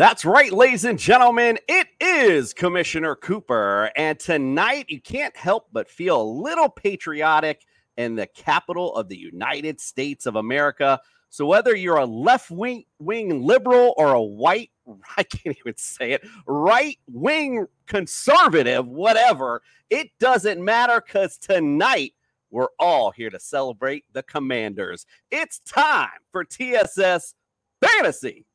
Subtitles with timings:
[0.00, 1.58] That's right, ladies and gentlemen.
[1.68, 3.90] It is Commissioner Cooper.
[3.96, 7.66] And tonight, you can't help but feel a little patriotic
[7.98, 10.98] in the capital of the United States of America.
[11.28, 14.70] So, whether you're a left wing liberal or a white,
[15.18, 19.60] I can't even say it, right wing conservative, whatever,
[19.90, 22.14] it doesn't matter because tonight
[22.50, 25.04] we're all here to celebrate the Commanders.
[25.30, 27.34] It's time for TSS
[27.82, 28.46] Fantasy.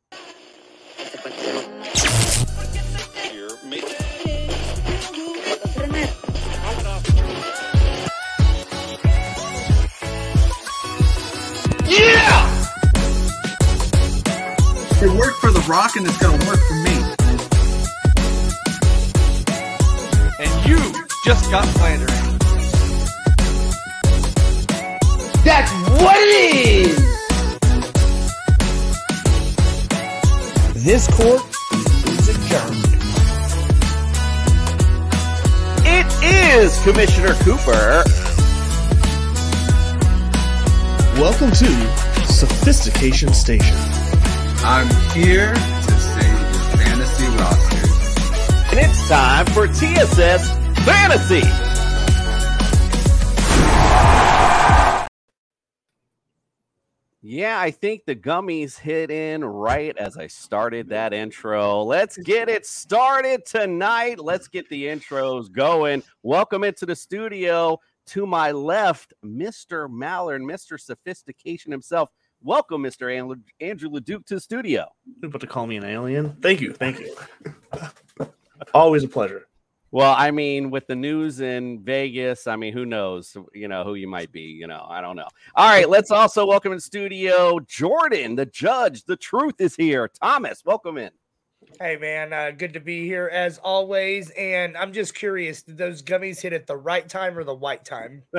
[1.15, 1.23] Yeah!
[15.01, 16.95] It worked for The Rock and it's going to work for me.
[20.39, 20.77] And you
[21.23, 22.09] just got slandered.
[25.45, 27.04] That's what it is!
[30.85, 31.41] This court
[31.73, 32.85] is adjourned.
[35.83, 38.03] It is Commissioner Cooper.
[41.19, 41.65] Welcome to
[42.27, 43.75] Sophistication Station.
[44.63, 48.69] I'm here to save your fantasy roster.
[48.69, 50.51] And it's time for TSS
[50.85, 51.64] Fantasy.
[57.27, 61.81] Yeah, I think the gummies hit in right as I started that intro.
[61.81, 64.19] Let's get it started tonight.
[64.19, 66.03] Let's get the intros going.
[66.21, 67.79] Welcome into the studio.
[68.09, 69.89] To my left, Mr.
[69.89, 70.79] Mallard, Mr.
[70.79, 72.09] Sophistication himself.
[72.43, 73.11] Welcome, Mr.
[73.11, 74.85] Andrew, Andrew LeDuc, to the studio.
[75.19, 76.37] You're about to call me an alien?
[76.43, 76.73] Thank you.
[76.73, 77.15] Thank you.
[78.71, 79.47] Always a pleasure.
[79.91, 83.95] Well, I mean, with the news in Vegas, I mean, who knows, you know, who
[83.95, 85.27] you might be, you know, I don't know.
[85.55, 89.05] All right, let's also welcome in studio Jordan, the judge.
[89.05, 90.09] The truth is here.
[90.09, 91.11] Thomas, welcome in.
[91.79, 94.29] Hey man, uh, good to be here as always.
[94.31, 97.83] And I'm just curious, did those gummies hit at the right time or the white
[97.83, 98.23] time?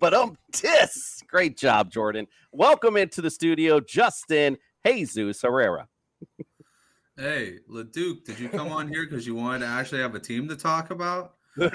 [0.00, 1.22] but um, tis.
[1.26, 2.26] Great job, Jordan.
[2.52, 4.56] Welcome into the studio, Justin
[4.86, 5.88] Jesus Herrera.
[7.18, 10.46] Hey, LeDuc, did you come on here because you wanted to actually have a team
[10.48, 11.34] to talk about?
[11.60, 11.66] Oh.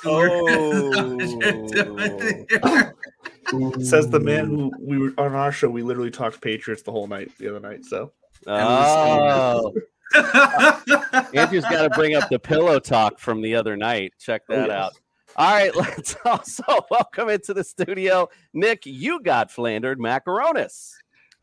[3.82, 4.48] Says the man oh.
[4.48, 5.68] who we were on our show.
[5.68, 7.84] We literally talked Patriots the whole night the other night.
[7.84, 8.12] So
[8.46, 9.74] Oh,
[11.34, 14.14] Andrew's got to bring up the pillow talk from the other night.
[14.18, 14.74] Check Oh, that yes.
[14.74, 14.92] out.
[15.36, 18.86] All right, let's also welcome into the studio, Nick.
[18.86, 20.94] You got flandered macaronis.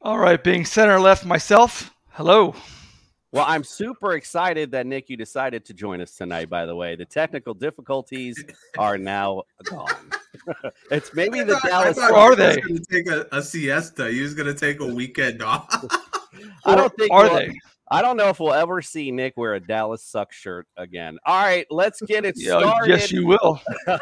[0.02, 1.94] All right, being center left myself.
[2.10, 2.56] Hello.
[3.36, 6.50] Well, I'm super excited that Nick, you decided to join us tonight.
[6.50, 8.42] By the way, the technical difficulties
[8.78, 9.92] are now gone.
[10.90, 11.98] it's maybe the Dallas.
[11.98, 12.56] Where are they?
[12.62, 14.10] Going to take a, a siesta.
[14.10, 15.68] He was going to take a weekend off.
[16.64, 17.60] I don't think are we'll- they?
[17.92, 21.18] I don't know if we'll ever see Nick wear a Dallas Suck shirt again.
[21.26, 22.90] All right, let's get it Yeah, started.
[22.90, 23.62] yes, you will.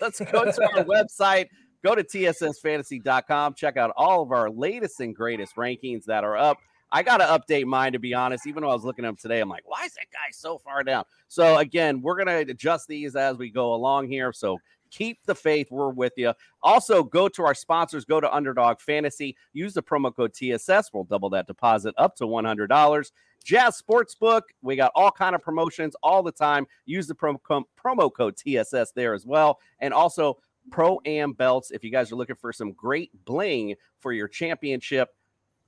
[0.00, 1.46] Let's go to our website.
[1.84, 3.54] Go to tssfantasy.com.
[3.54, 6.58] Check out all of our latest and greatest rankings that are up.
[6.94, 8.46] I got to update mine to be honest.
[8.46, 10.58] Even though I was looking at them today, I'm like, why is that guy so
[10.58, 11.04] far down?
[11.26, 14.32] So, again, we're going to adjust these as we go along here.
[14.32, 14.58] So,
[14.92, 15.72] keep the faith.
[15.72, 16.32] We're with you.
[16.62, 18.04] Also, go to our sponsors.
[18.04, 19.36] Go to Underdog Fantasy.
[19.52, 20.90] Use the promo code TSS.
[20.92, 23.10] We'll double that deposit up to $100.
[23.42, 24.42] Jazz Sportsbook.
[24.62, 26.64] We got all kind of promotions all the time.
[26.86, 29.58] Use the promo, com- promo code TSS there as well.
[29.80, 30.38] And also
[30.70, 31.72] Pro Am belts.
[31.72, 35.08] If you guys are looking for some great bling for your championship,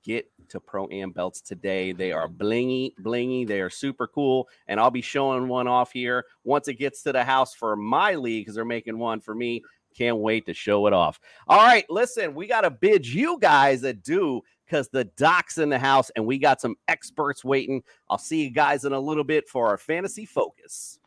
[0.07, 1.91] get to Pro Am belts today.
[1.91, 3.45] They are blingy, blingy.
[3.45, 4.47] They are super cool.
[4.67, 8.15] And I'll be showing one off here once it gets to the house for my
[8.15, 9.61] league because they're making one for me.
[9.95, 11.19] Can't wait to show it off.
[11.47, 15.79] All right, listen, we got to bid you guys adieu because the doc's in the
[15.79, 17.83] house and we got some experts waiting.
[18.09, 20.99] I'll see you guys in a little bit for our fantasy focus.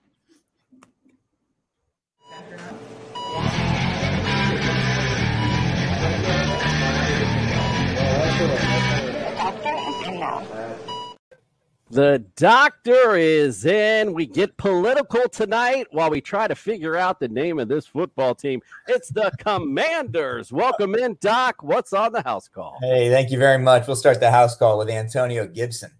[11.90, 14.14] The doctor is in.
[14.14, 18.34] We get political tonight while we try to figure out the name of this football
[18.34, 18.62] team.
[18.86, 20.52] It's the Commanders.
[20.52, 21.64] Welcome in, Doc.
[21.64, 22.78] What's on the house call?
[22.80, 23.88] Hey, thank you very much.
[23.88, 25.90] We'll start the house call with Antonio Gibson.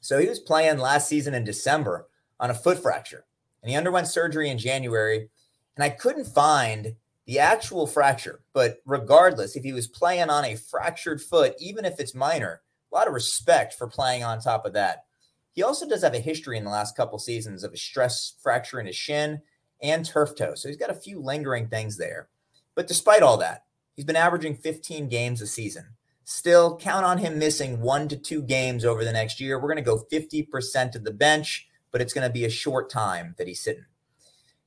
[0.00, 2.08] So he was playing last season in December
[2.38, 3.24] on a foot fracture,
[3.62, 5.30] and he underwent surgery in January.
[5.76, 6.94] And I couldn't find
[7.26, 12.00] the actual fracture, but regardless, if he was playing on a fractured foot, even if
[12.00, 15.04] it's minor, a lot of respect for playing on top of that.
[15.52, 18.80] He also does have a history in the last couple seasons of a stress fracture
[18.80, 19.40] in his shin
[19.82, 20.54] and turf toe.
[20.54, 22.28] So he's got a few lingering things there.
[22.74, 23.64] But despite all that,
[23.94, 28.42] he's been averaging 15 games a season, Still, count on him missing one to two
[28.42, 29.58] games over the next year.
[29.58, 32.90] We're going to go 50% of the bench, but it's going to be a short
[32.90, 33.84] time that he's sitting.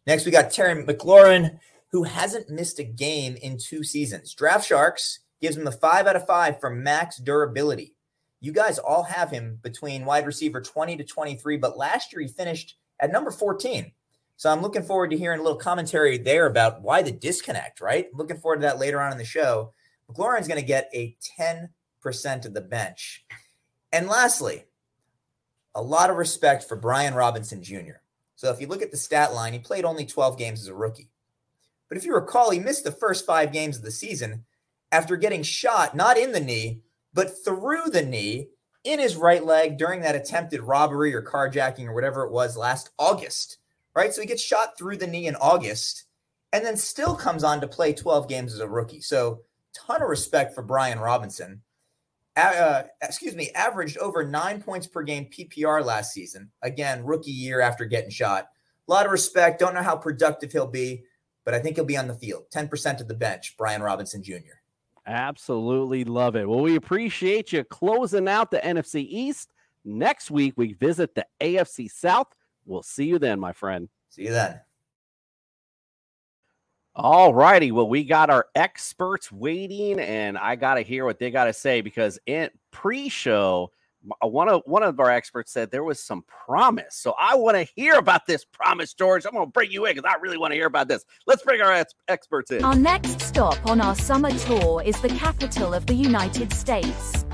[0.06, 1.60] Next, we got Terry McLaurin,
[1.96, 4.34] who hasn't missed a game in two seasons.
[4.34, 7.96] Draft Sharks gives him a five out of five for max durability.
[8.42, 12.28] You guys all have him between wide receiver 20 to 23, but last year he
[12.28, 13.94] finished at number 14.
[14.36, 18.14] So I'm looking forward to hearing a little commentary there about why the disconnect, right?
[18.14, 19.72] Looking forward to that later on in the show.
[20.12, 21.70] McLaurin's going to get a 10%
[22.46, 23.24] of the bench.
[23.94, 24.66] And lastly,
[25.74, 28.02] a lot of respect for Brian Robinson Jr.
[28.36, 30.76] So if you look at the stat line, he played only 12 games as a
[30.76, 31.10] rookie.
[31.90, 34.46] But if you recall, he missed the first five games of the season
[34.92, 36.82] after getting shot, not in the knee,
[37.14, 38.50] but through the knee
[38.84, 42.92] in his right leg during that attempted robbery or carjacking or whatever it was last
[43.00, 43.58] August,
[43.96, 44.14] right?
[44.14, 46.06] So he gets shot through the knee in August
[46.54, 49.02] and then still comes on to play 12 games as a rookie.
[49.02, 49.42] So
[49.74, 51.62] ton of respect for Brian Robinson.
[52.38, 56.52] Uh, excuse me, averaged over nine points per game PPR last season.
[56.62, 58.48] Again, rookie year after getting shot.
[58.88, 59.60] A lot of respect.
[59.60, 61.04] Don't know how productive he'll be,
[61.46, 62.46] but I think he'll be on the field.
[62.54, 64.60] 10% of the bench, Brian Robinson Jr.
[65.08, 66.50] Absolutely love it.
[66.50, 69.54] Well, we appreciate you closing out the NFC East.
[69.86, 72.28] Next week, we visit the AFC South.
[72.66, 73.88] We'll see you then, my friend.
[74.10, 74.60] See you then.
[76.96, 77.72] All righty.
[77.72, 81.54] Well, we got our experts waiting, and I got to hear what they got to
[81.54, 83.76] say because in pre-show, uh,
[84.22, 86.96] Uh, one of one of our experts said there was some promise.
[86.96, 89.26] So I want to hear about this promise, George.
[89.26, 91.06] I'm going to bring you in because I really want to hear about this.
[91.28, 92.64] Let's bring our ex- experts in.
[92.64, 97.26] Our next stop on our summer tour is the capital of the United States.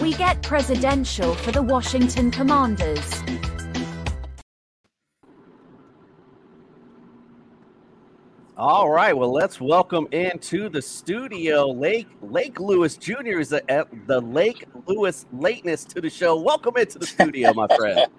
[0.00, 3.22] We get presidential for the Washington Commanders.
[8.58, 9.16] All right.
[9.16, 13.40] Well, let's welcome into the studio Lake Lake Lewis Jr.
[13.40, 16.38] is at eh, the Lake Lewis lateness to the show.
[16.38, 18.08] Welcome into the studio, my friend.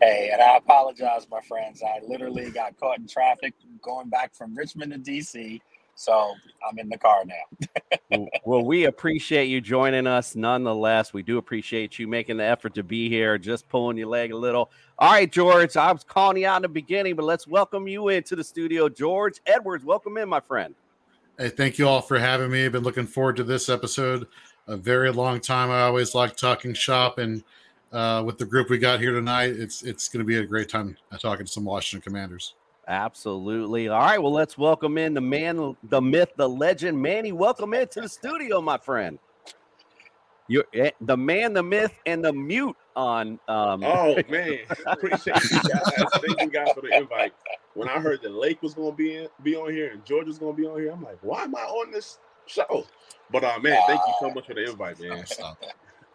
[0.00, 1.80] Hey, and I apologize, my friends.
[1.82, 5.60] I literally got caught in traffic going back from Richmond to DC.
[5.98, 6.34] So
[6.68, 8.26] I'm in the car now.
[8.44, 11.14] well, we appreciate you joining us nonetheless.
[11.14, 14.36] We do appreciate you making the effort to be here, just pulling your leg a
[14.36, 14.70] little.
[14.98, 18.08] All right, George, I was calling you out in the beginning, but let's welcome you
[18.08, 18.90] into the studio.
[18.90, 20.74] George Edwards, welcome in, my friend.
[21.38, 22.66] Hey, thank you all for having me.
[22.66, 24.26] I've been looking forward to this episode
[24.66, 25.70] a very long time.
[25.70, 27.42] I always like talking shop, and
[27.90, 30.68] uh, with the group we got here tonight, it's it's going to be a great
[30.68, 32.54] time talking to some Washington Commanders.
[32.88, 33.88] Absolutely.
[33.88, 34.22] All right.
[34.22, 37.32] Well, let's welcome in the man, the myth, the legend, Manny.
[37.32, 39.18] Welcome into the studio, my friend.
[40.48, 43.40] You're eh, the man, the myth, and the mute on.
[43.48, 43.82] Um...
[43.82, 45.82] Oh man, appreciate you guys.
[46.14, 47.32] Thank you guys for the invite.
[47.74, 50.28] When I heard that Lake was going to be in, be on here and George
[50.28, 52.86] was going to be on here, I'm like, why am I on this show?
[53.30, 55.24] But uh, man, thank you so much for the invite, man.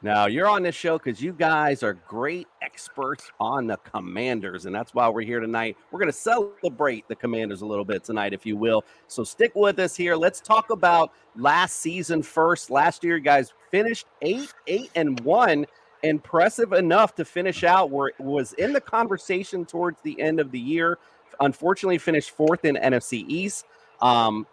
[0.04, 4.74] Now, you're on this show because you guys are great experts on the commanders, and
[4.74, 5.78] that's why we're here tonight.
[5.92, 8.84] We're going to celebrate the commanders a little bit tonight, if you will.
[9.08, 10.16] So stick with us here.
[10.16, 12.72] Let's talk about last season first.
[12.72, 15.68] Last year, guys finished eight, eight, and one.
[16.02, 20.50] Impressive enough to finish out where it was in the conversation towards the end of
[20.52, 20.98] the year.
[21.42, 23.66] Unfortunately, finished fourth in NFC East.
[24.02, 24.48] Um,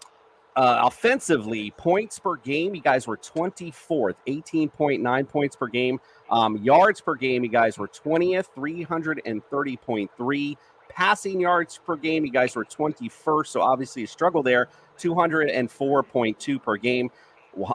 [0.56, 6.00] uh, offensively, points per game, you guys were 24th, 18.9 points per game.
[6.30, 10.56] Um, yards per game, you guys were 20th, 330.3.
[10.88, 13.46] Passing yards per game, you guys were 21st.
[13.46, 14.68] So obviously a struggle there,
[14.99, 17.11] 204.2 per game.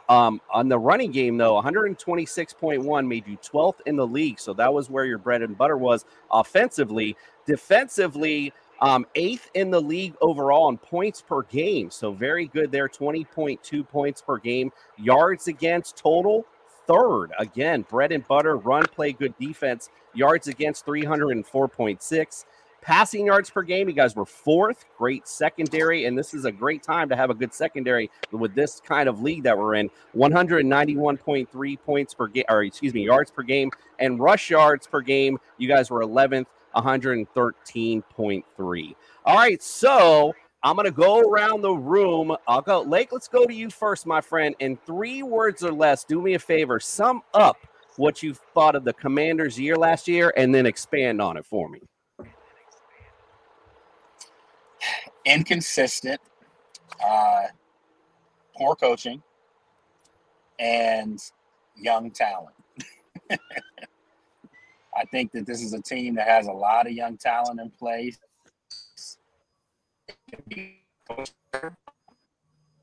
[0.08, 4.38] Um, on the running game, though, 126.1 made you 12th in the league.
[4.38, 7.16] So that was where your bread and butter was offensively.
[7.46, 11.90] Defensively, um, eighth in the league overall in points per game.
[11.90, 14.72] So very good there, 20.2 points per game.
[14.98, 16.44] Yards against total,
[16.86, 17.32] third.
[17.38, 19.90] Again, bread and butter, run, play, good defense.
[20.14, 22.44] Yards against 304.6.
[22.84, 24.84] Passing yards per game, you guys were fourth.
[24.98, 26.04] Great secondary.
[26.04, 29.22] And this is a great time to have a good secondary with this kind of
[29.22, 29.88] league that we're in.
[30.14, 33.70] 191.3 points per game, or excuse me, yards per game.
[33.98, 36.44] And rush yards per game, you guys were 11th.
[36.74, 38.94] 113.3.
[39.24, 42.36] All right, so I'm going to go around the room.
[42.48, 44.54] I'll go, Lake, let's go to you first, my friend.
[44.60, 47.56] In three words or less, do me a favor, sum up
[47.96, 51.68] what you thought of the Commanders' year last year and then expand on it for
[51.68, 51.80] me.
[55.24, 56.20] Inconsistent,
[57.04, 57.42] uh,
[58.56, 59.22] poor coaching,
[60.58, 61.18] and
[61.76, 62.54] young talent.
[64.96, 67.70] I think that this is a team that has a lot of young talent in
[67.70, 68.18] place.
[70.06, 71.70] I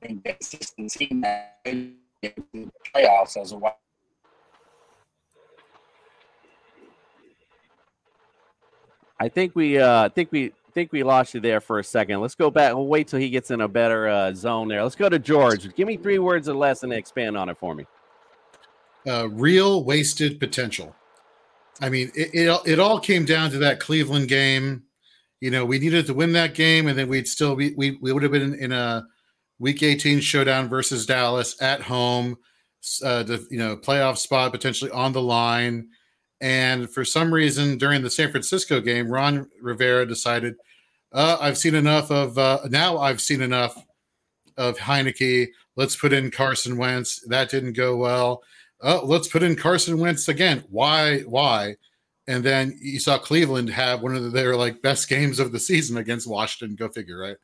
[0.01, 1.63] think this is the team that
[2.95, 3.75] playoffs as a wild.
[9.19, 12.21] I think we uh think we think we lost you there for a second.
[12.21, 12.73] Let's go back.
[12.73, 14.83] We'll wait till he gets in a better uh, zone there.
[14.83, 15.73] Let's go to George.
[15.75, 17.85] Give me three words or less and expand on it for me.
[19.07, 20.95] uh, real wasted potential.
[21.81, 24.83] I mean, it, it it all came down to that Cleveland game.
[25.39, 28.13] You know, we needed to win that game, and then we'd still be we we
[28.13, 29.05] would have been in a
[29.59, 32.37] Week 18 showdown versus Dallas at home.
[33.03, 35.87] Uh, the you know playoff spot potentially on the line,
[36.39, 40.55] and for some reason during the San Francisco game, Ron Rivera decided,
[41.11, 42.97] uh, "I've seen enough of uh, now.
[42.97, 43.83] I've seen enough
[44.57, 45.49] of Heinicke.
[45.75, 47.23] Let's put in Carson Wentz.
[47.27, 48.43] That didn't go well."
[48.83, 50.63] Oh, let's put in Carson Wentz again.
[50.69, 51.19] Why?
[51.21, 51.75] Why?
[52.27, 55.97] And then you saw Cleveland have one of their like best games of the season
[55.97, 56.75] against Washington.
[56.75, 57.37] Go figure, right?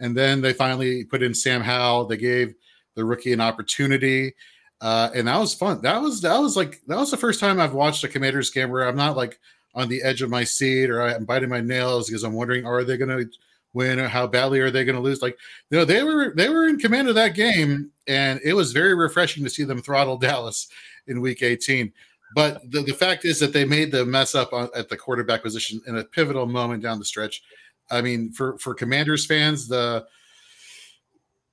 [0.00, 2.06] And then they finally put in Sam Howell.
[2.06, 2.54] They gave
[2.94, 4.34] the rookie an opportunity,
[4.80, 5.80] uh, and that was fun.
[5.82, 8.70] That was that was like that was the first time I've watched a Commanders game
[8.70, 9.38] where I'm not like
[9.74, 12.84] on the edge of my seat or I'm biting my nails because I'm wondering are
[12.84, 13.30] they going to
[13.74, 15.22] win or uh, how badly are they going to lose?
[15.22, 15.38] Like
[15.70, 18.94] you know they were they were in command of that game, and it was very
[18.94, 20.68] refreshing to see them throttle Dallas
[21.06, 21.92] in Week 18.
[22.34, 25.42] But the, the fact is that they made the mess up on, at the quarterback
[25.42, 27.42] position in a pivotal moment down the stretch.
[27.90, 30.06] I mean, for for Commanders fans, the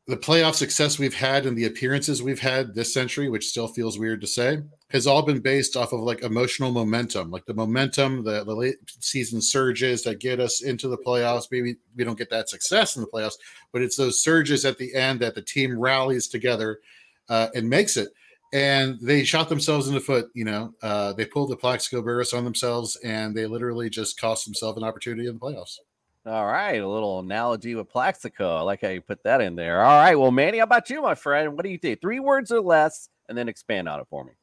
[0.10, 4.00] the playoff success we've had and the appearances we've had this century, which still feels
[4.00, 4.58] weird to say,
[4.90, 8.78] has all been based off of like emotional momentum, like the momentum, the, the late
[9.00, 11.52] season surges that get us into the playoffs.
[11.52, 13.38] Maybe we don't get that success in the playoffs,
[13.72, 16.80] but it's those surges at the end that the team rallies together
[17.30, 18.10] uh, and makes it.
[18.52, 20.30] And they shot themselves in the foot.
[20.34, 24.46] You know, uh, they pulled the Plaxico Burress on themselves, and they literally just cost
[24.46, 25.76] themselves an opportunity in the playoffs.
[26.26, 28.58] All right, a little analogy with Plaxico.
[28.58, 29.82] I like how you put that in there.
[29.82, 31.54] All right, well, Manny, how about you, my friend?
[31.54, 32.02] What do you think?
[32.02, 34.34] Three words or less, and then expand on it for me.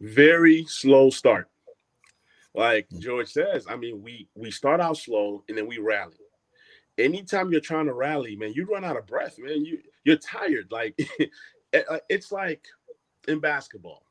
[0.00, 1.48] Very slow start.
[2.54, 3.00] Like mm.
[3.00, 6.16] George says, I mean, we we start out slow and then we rally.
[6.96, 9.64] Anytime you're trying to rally, man, you run out of breath, man.
[9.64, 10.68] You you're tired.
[10.70, 10.98] Like
[11.72, 12.64] eh, uh, it's like
[13.28, 14.04] in basketball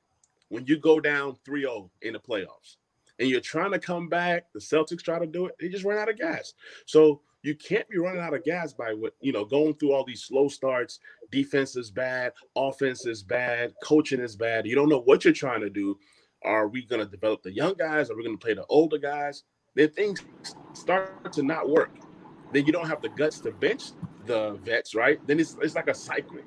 [0.49, 2.77] when you go down 3-0 in the playoffs
[3.19, 5.97] and you're trying to come back, the Celtics try to do it, they just run
[5.97, 6.53] out of gas.
[6.85, 10.05] So you can't be running out of gas by what you know going through all
[10.05, 10.99] these slow starts.
[11.31, 14.65] Defense is bad, offense is bad, coaching is bad.
[14.65, 15.97] You don't know what you're trying to do.
[16.43, 18.09] Are we going to develop the young guys?
[18.09, 19.43] Are we going to play the older guys?
[19.75, 20.21] Then things
[20.73, 21.91] start to not work.
[22.51, 23.91] Then you don't have the guts to bench
[24.25, 25.25] the vets, right?
[25.27, 26.45] Then it's it's like a cycling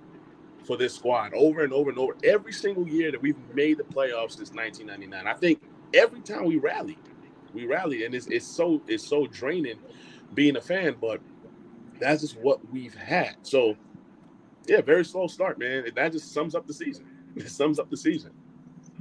[0.64, 2.16] for this squad over and over and over.
[2.24, 5.62] Every single year that we've made the playoffs since 1999, I think
[5.94, 6.98] every time we rallied,
[7.52, 9.78] we rallied, and it's it's so it's so draining
[10.34, 11.20] being a fan, but
[12.00, 13.36] that's just what we've had.
[13.42, 13.76] So
[14.66, 15.84] yeah, very slow start, man.
[15.94, 17.06] That just sums up the season.
[17.36, 18.30] It sums up the season.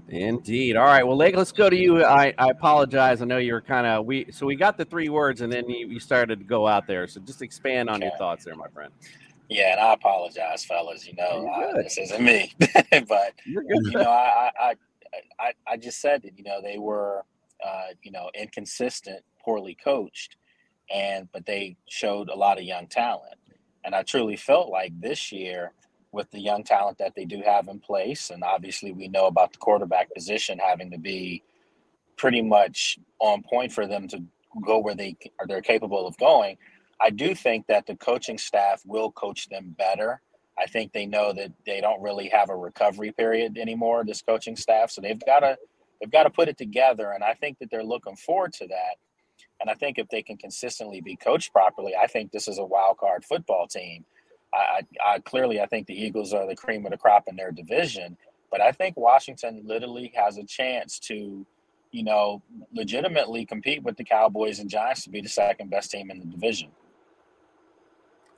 [0.10, 0.76] Indeed.
[0.76, 1.08] All right.
[1.08, 2.04] Well, Lake, let's go to you.
[2.04, 3.22] I, I apologize.
[3.22, 5.70] I know you were kind of we so we got the three words and then
[5.70, 7.08] you, you started to go out there.
[7.08, 8.92] So just expand on your thoughts there, my friend.
[9.50, 11.08] Yeah, and I apologize, fellas.
[11.08, 12.54] You know, uh, this isn't me,
[13.08, 14.76] but you know, I, I
[15.40, 17.24] I I just said that you know they were
[17.66, 20.38] uh, you know inconsistent, poorly coached,
[20.94, 23.36] and but they showed a lot of young talent,
[23.84, 25.74] and I truly felt like this year
[26.12, 29.52] with the young talent that they do have in place, and obviously we know about
[29.52, 31.44] the quarterback position having to be
[32.18, 34.24] pretty much on point for them to
[34.66, 36.58] go where they are they're capable of going.
[37.02, 40.22] I do think that the coaching staff will coach them better.
[40.58, 44.04] I think they know that they don't really have a recovery period anymore.
[44.06, 45.58] This coaching staff, so they've got to
[46.00, 48.96] they've got to put it together, and I think that they're looking forward to that.
[49.62, 52.66] And I think if they can consistently be coached properly, I think this is a
[52.66, 54.06] wild card football team.
[54.54, 57.52] I, I, clearly I think the Eagles are the cream of the crop in their
[57.52, 58.18] division,
[58.52, 61.46] but I think Washington literally has a chance to,
[61.92, 62.42] you know,
[62.74, 66.26] legitimately compete with the Cowboys and Giants to be the second best team in the
[66.26, 66.70] division.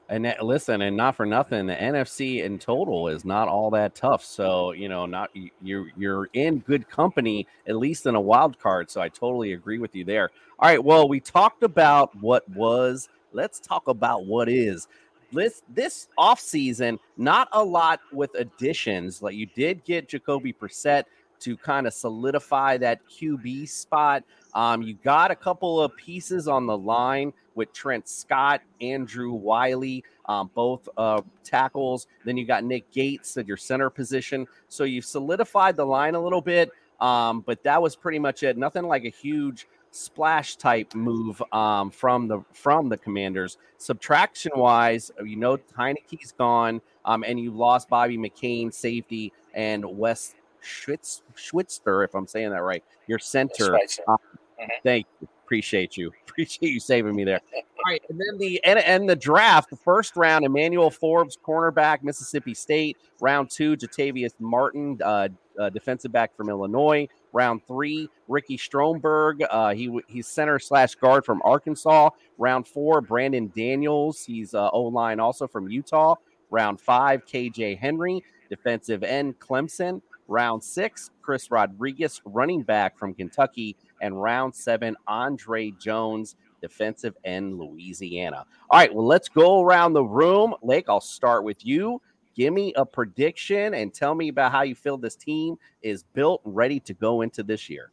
[0.10, 4.24] And listen, and not for nothing, the NFC in total is not all that tough.
[4.24, 8.90] So you know, not you're you're in good company at least in a wild card.
[8.90, 10.30] So I totally agree with you there.
[10.60, 13.10] All right, well, we talked about what was.
[13.34, 14.88] Let's talk about what is.
[15.34, 19.22] This this off season, not a lot with additions.
[19.22, 21.04] Like you did get Jacoby Brissett
[21.42, 24.24] to kind of solidify that QB spot.
[24.58, 30.04] Um, you got a couple of pieces on the line with Trent Scott, Andrew Wylie,
[30.26, 32.08] um, both uh, tackles.
[32.26, 34.48] Then you got Nick Gates at your center position.
[34.68, 38.58] So you've solidified the line a little bit, um, but that was pretty much it.
[38.58, 43.60] Nothing like a huge splash type move um, from the from the Commanders.
[43.78, 46.82] Subtraction wise, you know, Heinicke's gone.
[47.06, 50.34] Um, and you lost Bobby McCain, safety, and Wes
[50.64, 52.84] Schwitz, Schwitzter, if I'm saying that right.
[53.06, 53.80] Your center.
[54.08, 54.18] Um,
[54.60, 54.68] Mhm.
[54.84, 55.28] thank you.
[55.44, 56.12] Appreciate you.
[56.30, 57.40] Appreciate you saving me there.
[57.56, 62.04] All right, and then the and, and the draft, the first round, Emmanuel Forbes, cornerback,
[62.04, 62.98] Mississippi State.
[63.22, 67.08] Round two, Jartavius Martin, uh, uh, defensive back from Illinois.
[67.34, 69.42] Round three, Ricky Stromberg.
[69.50, 72.10] Uh, he he's center slash guard from Arkansas.
[72.38, 74.24] Round four, Brandon Daniels.
[74.26, 76.16] He's uh, O line also from Utah.
[76.50, 80.02] Round five, KJ Henry, defensive end Clemson.
[80.28, 83.78] Round six, Chris Rodriguez, running back from Kentucky.
[84.02, 88.46] And round seven, Andre Jones, defensive end Louisiana.
[88.70, 90.56] All right, well, let's go around the room.
[90.62, 92.02] Lake, I'll start with you.
[92.36, 96.42] Give me a prediction and tell me about how you feel this team is built
[96.44, 97.92] ready to go into this year.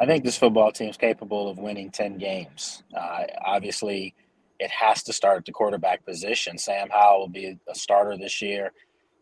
[0.00, 2.82] I think this football team is capable of winning 10 games.
[2.96, 4.16] Uh, obviously,
[4.58, 6.58] it has to start at the quarterback position.
[6.58, 8.72] Sam Howell will be a starter this year.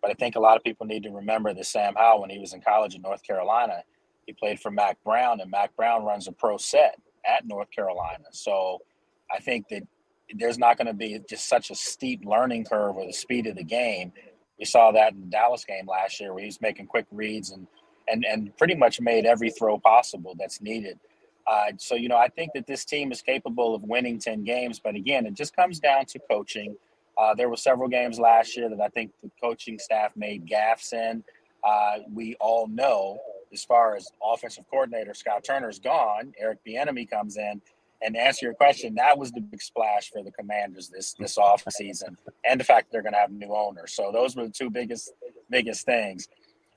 [0.01, 2.39] But I think a lot of people need to remember that Sam Howell, when he
[2.39, 3.83] was in college in North Carolina,
[4.31, 8.25] he played for Mack Brown, and Mack Brown runs a pro set at North Carolina.
[8.31, 8.79] So
[9.31, 9.83] I think that
[10.35, 13.57] there's not going to be just such a steep learning curve with the speed of
[13.57, 14.13] the game.
[14.59, 17.51] We saw that in the Dallas game last year where he was making quick reads
[17.51, 17.67] and
[18.09, 20.99] and and pretty much made every throw possible that's needed.
[21.47, 24.79] Uh, so you know, I think that this team is capable of winning ten games,
[24.79, 26.77] but again, it just comes down to coaching.
[27.19, 30.93] Uh, there were several games last year that I think the coaching staff made gaffes
[30.93, 31.25] in.
[31.65, 33.19] Uh, we all know,
[33.53, 37.61] as far as offensive coordinator Scott Turner's gone, Eric Bieniemy comes in.
[38.03, 41.37] And to answer your question, that was the big splash for the Commanders this this
[41.37, 42.17] off season,
[42.49, 43.87] and the fact they're going to have a new owner.
[43.87, 45.13] So those were the two biggest
[45.51, 46.29] biggest things.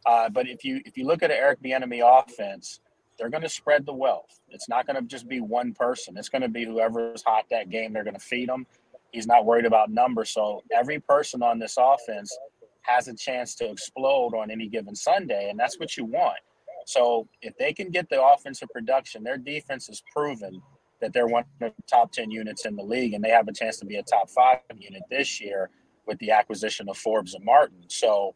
[0.05, 2.81] Uh, but if you if you look at an Eric Bieniemy offense,
[3.17, 4.41] they're going to spread the wealth.
[4.49, 6.17] It's not going to just be one person.
[6.17, 7.93] It's going to be whoever's hot that game.
[7.93, 8.65] They're going to feed them.
[9.11, 10.31] He's not worried about numbers.
[10.31, 12.35] So every person on this offense
[12.81, 16.39] has a chance to explode on any given Sunday, and that's what you want.
[16.85, 20.61] So if they can get the offensive production, their defense has proven
[21.01, 23.53] that they're one of the top 10 units in the league, and they have a
[23.53, 25.69] chance to be a top five unit this year
[26.05, 27.83] with the acquisition of Forbes and Martin.
[27.87, 28.35] So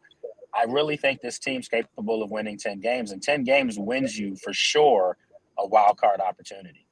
[0.54, 4.36] I really think this team's capable of winning 10 games, and 10 games wins you
[4.36, 5.16] for sure
[5.58, 6.86] a wild card opportunity.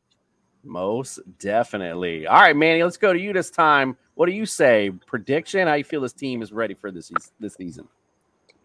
[0.65, 2.27] Most definitely.
[2.27, 3.97] All right, Manny, let's go to you this time.
[4.15, 4.91] What do you say?
[5.07, 5.69] Prediction?
[5.69, 7.87] How you feel this team is ready for this this season?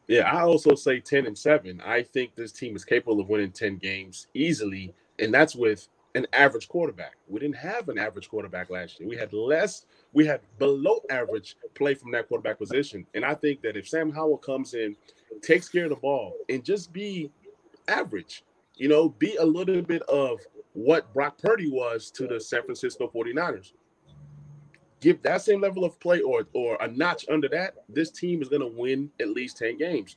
[0.08, 1.82] Yeah, I also say 10 and 7.
[1.86, 6.28] I think this team is capable of winning 10 games easily, and that's with an
[6.34, 7.16] average quarterback.
[7.28, 9.08] We didn't have an average quarterback last year.
[9.08, 13.06] We had less, we had below average play from that quarterback position.
[13.14, 14.96] And I think that if Sam Howell comes in,
[15.42, 17.32] takes care of the ball, and just be
[17.88, 18.44] average,
[18.76, 20.40] you know, be a little bit of
[20.74, 23.74] what Brock Purdy was to the San Francisco 49ers.
[25.02, 28.50] Give that same level of play or or a notch under that, this team is
[28.50, 30.16] going to win at least 10 games.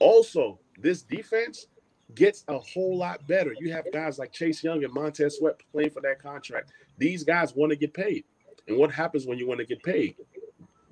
[0.00, 1.66] Also, this defense
[2.14, 3.54] gets a whole lot better.
[3.58, 6.72] You have guys like Chase Young and Montez Sweat playing for that contract.
[6.98, 8.24] These guys want to get paid.
[8.68, 10.16] And what happens when you want to get paid?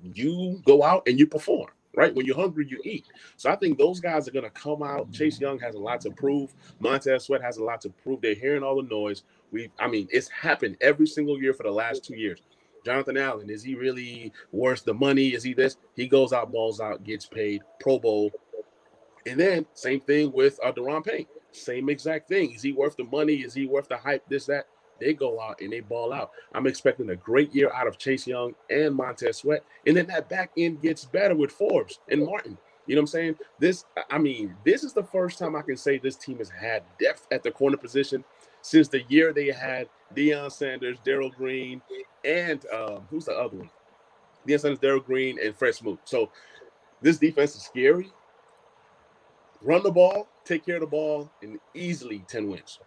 [0.01, 2.13] You go out and you perform, right?
[2.13, 3.05] When you're hungry, you eat.
[3.37, 5.11] So I think those guys are going to come out.
[5.11, 6.53] Chase Young has a lot to prove.
[6.79, 8.21] Montez Sweat has a lot to prove.
[8.21, 9.23] They're hearing all the noise.
[9.51, 12.41] We, I mean, it's happened every single year for the last two years.
[12.85, 15.29] Jonathan Allen, is he really worth the money?
[15.29, 15.77] Is he this?
[15.95, 18.31] He goes out, balls out, gets paid, Pro Bowl.
[19.25, 21.27] And then same thing with uh, Daron Payne.
[21.51, 22.51] Same exact thing.
[22.53, 23.35] Is he worth the money?
[23.35, 24.27] Is he worth the hype?
[24.27, 24.65] This, that.
[24.99, 26.31] They go out and they ball out.
[26.53, 29.63] I'm expecting a great year out of Chase Young and Montez Sweat.
[29.85, 32.57] And then that back end gets better with Forbes and Martin.
[32.85, 33.35] You know what I'm saying?
[33.59, 36.83] This, I mean, this is the first time I can say this team has had
[36.99, 38.23] depth at the corner position
[38.61, 41.81] since the year they had Deion Sanders, Darrell Green,
[42.23, 43.69] and um, who's the other one?
[44.47, 45.99] Deion Sanders, Darrell Green, and Fred Smoot.
[46.05, 46.29] So
[47.01, 48.11] this defense is scary.
[49.61, 52.79] Run the ball, take care of the ball, and easily 10 wins.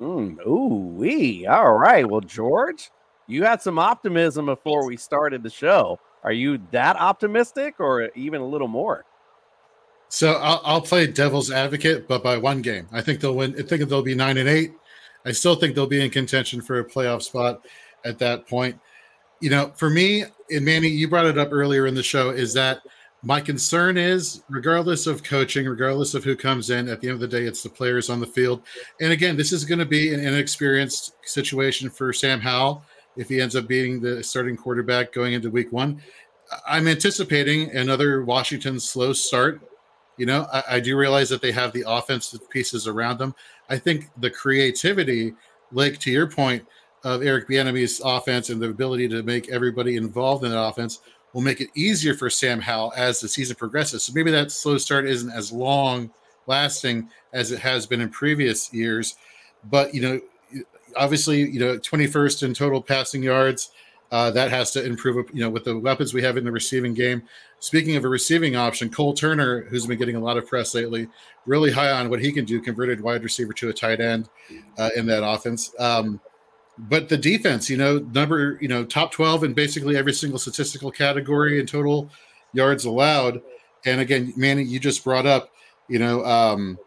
[0.00, 1.46] Mm, ooh, wee.
[1.46, 2.08] All right.
[2.08, 2.90] Well, George,
[3.26, 5.98] you had some optimism before we started the show.
[6.22, 9.04] Are you that optimistic or even a little more?
[10.08, 12.86] So I'll, I'll play devil's advocate, but by one game.
[12.92, 13.54] I think they'll win.
[13.58, 14.72] I think they'll be nine and eight.
[15.24, 17.64] I still think they'll be in contention for a playoff spot
[18.04, 18.78] at that point.
[19.40, 22.52] You know, for me, and Manny, you brought it up earlier in the show, is
[22.54, 22.82] that
[23.22, 27.20] my concern is, regardless of coaching, regardless of who comes in, at the end of
[27.20, 28.62] the day, it's the players on the field.
[29.00, 32.84] And again, this is going to be an inexperienced situation for Sam Howell
[33.16, 36.02] if he ends up being the starting quarterback going into week one.
[36.68, 39.60] I'm anticipating another Washington slow start.
[40.18, 43.34] You know, I, I do realize that they have the offensive pieces around them.
[43.68, 45.34] I think the creativity,
[45.72, 46.64] like to your point,
[47.04, 51.00] of Eric Bieniemy's offense and the ability to make everybody involved in that offense
[51.34, 54.02] will make it easier for Sam Howell as the season progresses.
[54.04, 56.10] So maybe that slow start isn't as long
[56.46, 59.16] lasting as it has been in previous years.
[59.64, 60.20] But you know,
[60.96, 63.70] obviously, you know, 21st in total passing yards.
[64.12, 66.94] Uh, that has to improve, you know, with the weapons we have in the receiving
[66.94, 67.20] game.
[67.64, 71.08] Speaking of a receiving option, Cole Turner, who's been getting a lot of press lately,
[71.46, 74.28] really high on what he can do, converted wide receiver to a tight end
[74.76, 75.74] uh, in that offense.
[75.78, 76.20] Um,
[76.76, 80.90] but the defense, you know, number, you know, top 12 in basically every single statistical
[80.90, 82.10] category in total
[82.52, 83.40] yards allowed.
[83.86, 85.48] And again, Manny, you just brought up,
[85.88, 86.78] you know, um,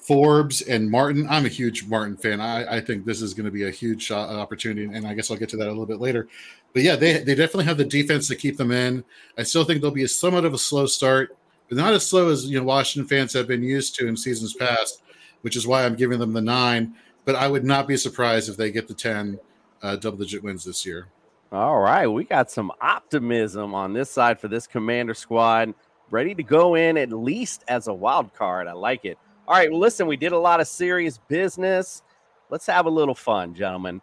[0.00, 1.26] Forbes and Martin.
[1.28, 2.40] I'm a huge Martin fan.
[2.40, 5.30] I, I think this is going to be a huge shot, opportunity, and I guess
[5.30, 6.28] I'll get to that a little bit later.
[6.72, 9.04] But yeah, they they definitely have the defense to keep them in.
[9.36, 11.36] I still think there'll be a somewhat of a slow start,
[11.68, 14.54] but not as slow as you know Washington fans have been used to in seasons
[14.54, 15.02] past,
[15.42, 16.94] which is why I'm giving them the nine.
[17.24, 19.38] But I would not be surprised if they get the ten
[19.82, 21.08] uh, double digit wins this year.
[21.52, 25.74] All right, we got some optimism on this side for this commander squad,
[26.10, 28.66] ready to go in at least as a wild card.
[28.68, 29.18] I like it.
[29.52, 32.02] All right, Well, listen, we did a lot of serious business.
[32.48, 34.00] Let's have a little fun, gentlemen.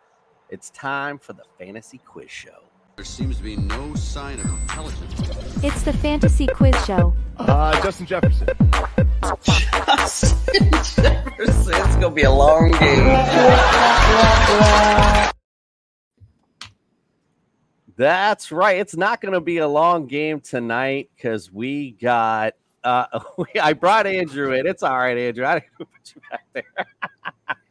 [0.52, 2.66] It's time for the fantasy quiz show.
[2.98, 5.64] There seems to be no sign of intelligence.
[5.64, 7.16] It's the fantasy quiz show.
[7.38, 8.48] Uh, Justin Jefferson.
[9.44, 11.74] Justin Jefferson.
[11.74, 13.08] It's gonna be a long game.
[17.98, 18.78] That's right.
[18.78, 22.54] It's not going to be a long game tonight because we got.
[22.84, 23.06] Uh,
[23.62, 24.68] I brought Andrew in.
[24.68, 25.46] It's all right, Andrew.
[25.46, 26.66] I didn't put you back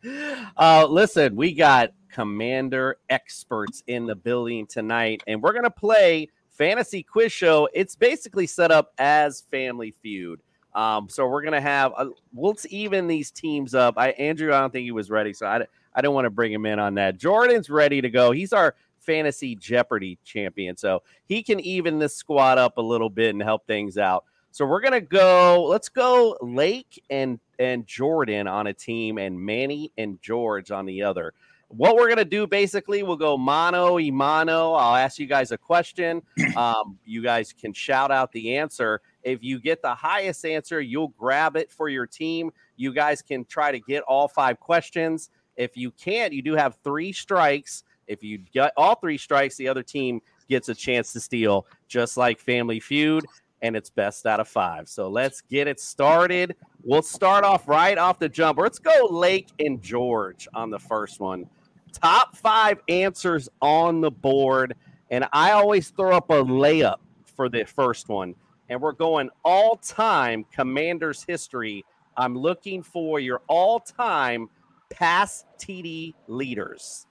[0.02, 0.50] there.
[0.56, 6.28] uh, listen, we got commander experts in the building tonight, and we're going to play
[6.50, 7.68] fantasy quiz show.
[7.72, 10.40] It's basically set up as Family Feud.
[10.74, 13.94] Um, so we're gonna have uh, let's even these teams up.
[13.96, 16.52] I Andrew, I don't think he was ready, so I, I don't want to bring
[16.52, 17.16] him in on that.
[17.16, 18.32] Jordan's ready to go.
[18.32, 23.30] He's our fantasy Jeopardy champion, so he can even this squad up a little bit
[23.30, 24.24] and help things out.
[24.58, 25.66] So we're gonna go.
[25.66, 31.00] Let's go Lake and and Jordan on a team, and Manny and George on the
[31.00, 31.32] other.
[31.68, 34.72] What we're gonna do basically, we'll go mano y mano.
[34.72, 36.22] I'll ask you guys a question.
[36.56, 39.00] Um, you guys can shout out the answer.
[39.22, 42.50] If you get the highest answer, you'll grab it for your team.
[42.74, 45.30] You guys can try to get all five questions.
[45.56, 47.84] If you can't, you do have three strikes.
[48.08, 52.16] If you get all three strikes, the other team gets a chance to steal, just
[52.16, 53.24] like Family Feud,
[53.62, 54.88] and it's best out of five.
[54.88, 56.56] So let's get it started.
[56.82, 58.58] We'll start off right off the jump.
[58.58, 61.48] Let's go Lake and George on the first one.
[61.92, 64.74] Top five answers on the board,
[65.10, 68.34] and I always throw up a layup for the first one.
[68.68, 71.84] And we're going all time Commanders history.
[72.16, 74.48] I'm looking for your all time
[74.90, 77.06] pass TD leaders.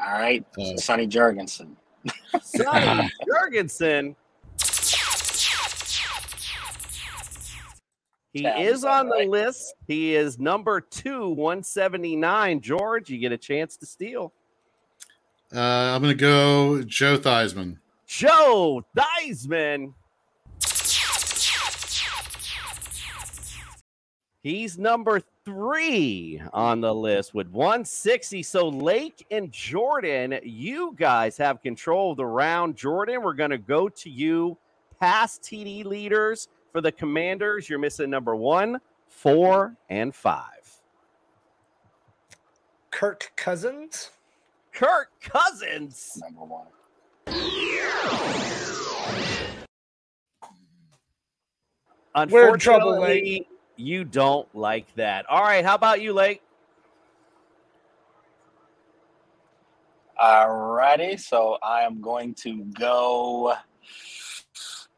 [0.00, 1.76] All right, uh, Sonny Jurgensen.
[2.42, 4.16] Sonny Jurgensen.
[8.32, 9.28] He Sounds is about on the right.
[9.28, 9.74] list.
[9.88, 12.60] He is number two, 179.
[12.60, 14.32] George, you get a chance to steal.
[15.54, 17.78] Uh, I'm going to go Joe Theismann.
[18.06, 19.94] Joe Theismann.
[24.42, 28.42] He's number three on the list with 160.
[28.42, 32.76] So Lake and Jordan, you guys have control of the round.
[32.76, 34.56] Jordan, we're going to go to you.
[34.98, 37.68] Past TD leaders for the Commanders.
[37.68, 40.44] You're missing number one, four, and five.
[42.90, 44.10] Kirk Cousins.
[44.72, 46.10] Kirk Cousins.
[46.22, 46.66] Number one.
[52.28, 55.26] We're in trouble, Unfortunately, you don't like that.
[55.30, 56.42] All right, how about you, Lake?
[60.20, 61.16] All righty.
[61.16, 63.54] so I am going to go.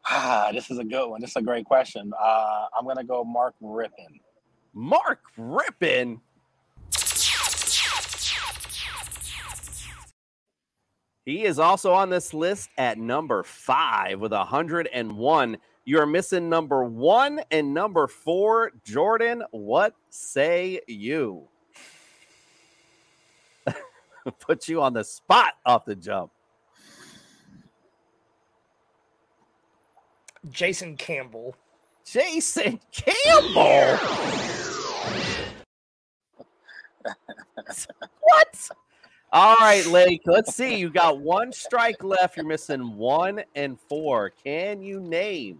[0.05, 1.21] Ah, this is a good one.
[1.21, 2.11] This is a great question.
[2.21, 4.19] Uh, I'm to go Mark Rypien.
[4.73, 6.19] Mark Rypien.
[11.25, 15.57] He is also on this list at number five with 101.
[15.85, 18.71] You're missing number one and number four.
[18.85, 21.47] Jordan, what say you?
[24.39, 26.31] Put you on the spot off the jump.
[30.49, 31.55] Jason Campbell.
[32.05, 33.97] Jason Campbell.
[38.19, 38.69] what?
[39.31, 40.21] All right, Lake.
[40.25, 40.75] Let's see.
[40.75, 42.37] You got one strike left.
[42.37, 44.29] You're missing one and four.
[44.29, 45.59] Can you name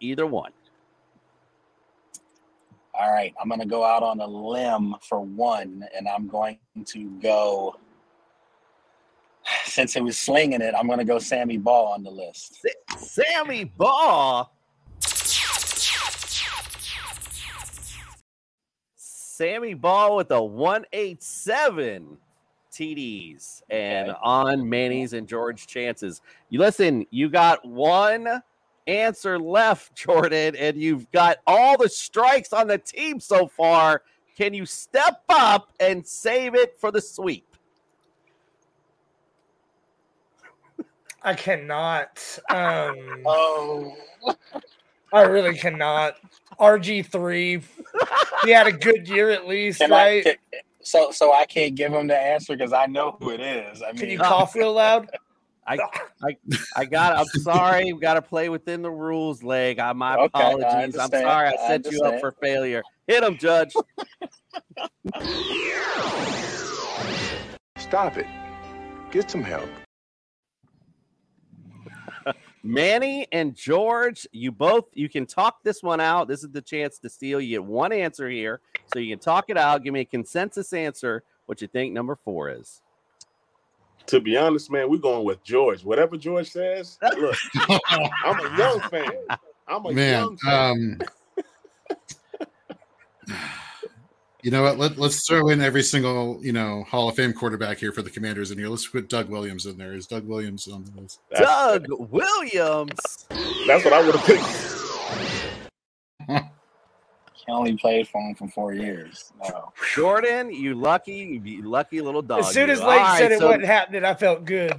[0.00, 0.52] either one?
[2.92, 6.58] All right, I'm going to go out on a limb for one, and I'm going
[6.86, 7.76] to go
[9.64, 12.64] since it was slinging it, I'm going to go Sammy Baugh on the list.
[12.96, 14.48] Sammy Baugh.
[18.96, 22.18] Sammy Baugh with a 187
[22.70, 26.20] TDs and on Manny's and George chances.
[26.50, 28.42] You listen, you got one
[28.86, 34.02] answer left, Jordan, and you've got all the strikes on the team so far.
[34.36, 37.49] Can you step up and save it for the sweep?
[41.22, 42.38] I cannot.
[42.50, 43.96] Um, oh,
[45.12, 46.16] I really cannot.
[46.58, 47.62] RG three.
[48.44, 50.26] He had a good year at least, Can right?
[50.26, 50.36] I, can,
[50.82, 53.82] so so I can't give him the answer because I know who it is.
[53.82, 55.10] I mean, Can you cough real loud?
[55.66, 55.78] I,
[56.24, 56.36] I,
[56.74, 57.16] I got.
[57.16, 57.92] I'm sorry.
[57.92, 59.78] We got to play within the rules, Lake.
[59.78, 60.64] I, my Okay, I apologies.
[60.64, 61.48] I'm understand, sorry.
[61.48, 62.20] I I set you up understand.
[62.20, 62.82] for failure.
[63.06, 63.72] Hit him, Judge.
[67.76, 68.26] Stop it.
[69.12, 69.68] Get some help.
[72.62, 76.28] Manny and George, you both you can talk this one out.
[76.28, 77.40] This is the chance to steal.
[77.40, 78.60] You get one answer here,
[78.92, 79.82] so you can talk it out.
[79.82, 81.22] Give me a consensus answer.
[81.46, 82.82] What you think number four is?
[84.06, 85.84] To be honest, man, we're going with George.
[85.84, 87.36] Whatever George says, look,
[88.24, 89.12] I'm a young fan.
[89.68, 90.98] I'm a Man, young fan.
[93.28, 93.36] um,
[94.42, 94.78] you know what?
[94.78, 98.10] Let, let's throw in every single you know Hall of Fame quarterback here for the
[98.10, 98.68] Commanders in here.
[98.68, 99.94] Let's put Doug Williams in there.
[99.94, 101.20] Is Doug Williams on the list?
[101.34, 103.26] Doug Williams.
[103.66, 104.76] That's what I would have picked.
[107.46, 109.32] He only played for him for four years.
[109.48, 109.72] No.
[109.94, 112.40] Jordan, you lucky, you lucky little dog.
[112.40, 114.74] As soon as All Lake right, said it so wasn't happening, I felt good.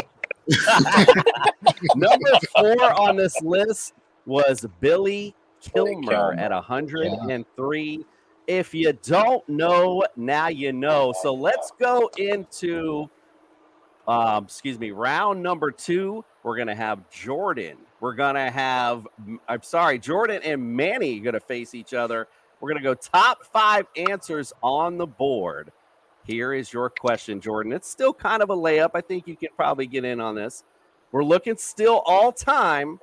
[1.96, 3.94] number four on this list
[4.28, 5.34] was Billy
[5.74, 6.34] Billy Kilmer Kilmer.
[6.34, 8.06] at 103.
[8.52, 11.14] If you don't know, now you know.
[11.22, 13.10] So let's go into,
[14.10, 16.26] um, excuse me, round number two.
[16.44, 17.78] We're gonna have Jordan.
[18.02, 19.08] We're gonna have,
[19.48, 22.28] I'm sorry, Jordan and Manny gonna face each other.
[22.60, 25.72] We're gonna go top five answers on the board.
[26.26, 27.72] Here is your question, Jordan.
[27.72, 28.92] It's still kind of a layup.
[28.96, 30.66] I think you can probably get in on this.
[31.14, 33.00] We're looking still all time,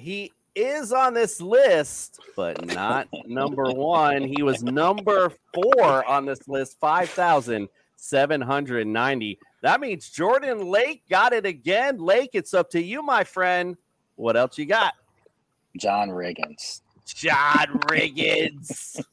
[0.05, 4.21] He is on this list, but not number one.
[4.21, 9.39] He was number four on this list, 5,790.
[9.63, 11.97] That means Jordan Lake got it again.
[11.97, 13.77] Lake, it's up to you, my friend.
[14.15, 14.93] What else you got?
[15.75, 16.81] John Riggins.
[17.07, 19.03] John Riggins.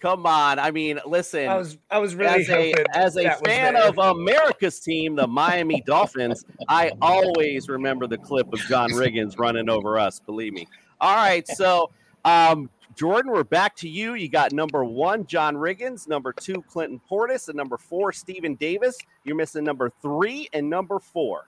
[0.00, 0.58] Come on.
[0.58, 1.46] I mean, listen.
[1.46, 5.82] I was I was really as a, as a fan of America's team, the Miami
[5.82, 10.18] Dolphins, I always remember the clip of John Riggins running over us.
[10.18, 10.66] Believe me.
[11.02, 11.90] All right, so
[12.24, 14.14] um, Jordan, we're back to you.
[14.14, 18.96] You got number one, John Riggins, number two, Clinton Portis, and number four, Stephen Davis.
[19.24, 21.46] You're missing number three and number four.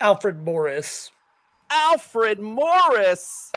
[0.00, 1.10] Alfred Morris.
[1.70, 3.52] Alfred Morris.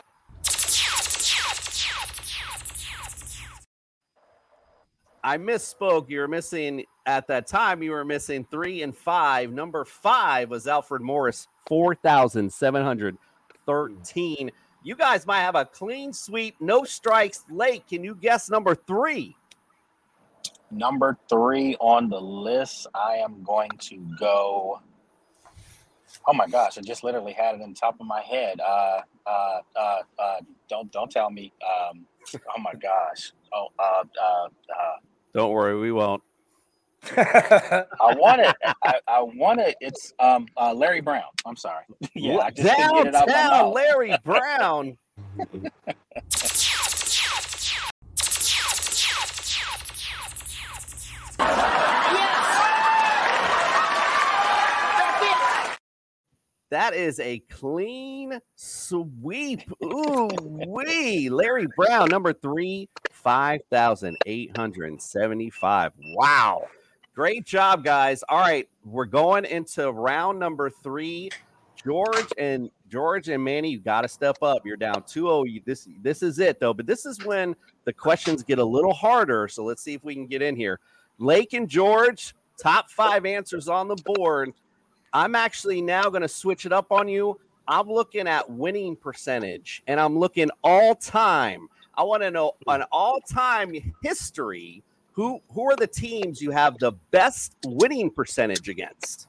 [5.26, 6.08] I misspoke.
[6.08, 7.82] You were missing at that time.
[7.82, 9.50] You were missing three and five.
[9.52, 13.18] Number five was Alfred Morris, four thousand seven hundred
[13.66, 14.52] thirteen.
[14.84, 17.44] You guys might have a clean sweep, no strikes.
[17.50, 17.88] Lake.
[17.88, 19.34] Can you guess number three?
[20.70, 24.80] Number three on the list, I am going to go.
[26.28, 26.78] Oh my gosh!
[26.78, 28.60] I just literally had it on top of my head.
[28.60, 30.36] Uh, uh, uh, uh,
[30.68, 31.52] don't don't tell me.
[31.64, 32.06] Um,
[32.56, 33.32] oh my gosh!
[33.52, 34.96] Oh, uh, uh, uh,
[35.36, 36.22] Don't worry, we won't.
[37.14, 38.56] I want it.
[38.82, 39.76] I, I want it.
[39.82, 41.24] It's um, uh, Larry Brown.
[41.44, 41.84] I'm sorry.
[42.14, 43.74] yeah, I just couldn't get it out my Downtown mouth.
[43.74, 44.96] Larry Brown.
[56.70, 59.60] That is a clean sweep.
[59.84, 60.28] Ooh,
[60.66, 61.28] wee.
[61.28, 65.92] Larry Brown, number three, 5,875.
[66.14, 66.66] Wow.
[67.14, 68.22] Great job, guys.
[68.28, 71.30] All right, we're going into round number three.
[71.82, 74.66] George and George and Manny, you got to step up.
[74.66, 75.48] You're down 2-0.
[75.48, 76.74] You- This this is it though.
[76.74, 79.46] But this is when the questions get a little harder.
[79.48, 80.80] So let's see if we can get in here.
[81.18, 84.52] Lake and George, top five answers on the board.
[85.16, 87.40] I'm actually now going to switch it up on you.
[87.66, 91.68] I'm looking at winning percentage, and I'm looking all time.
[91.94, 94.82] I want to know an all time history.
[95.12, 99.28] Who who are the teams you have the best winning percentage against?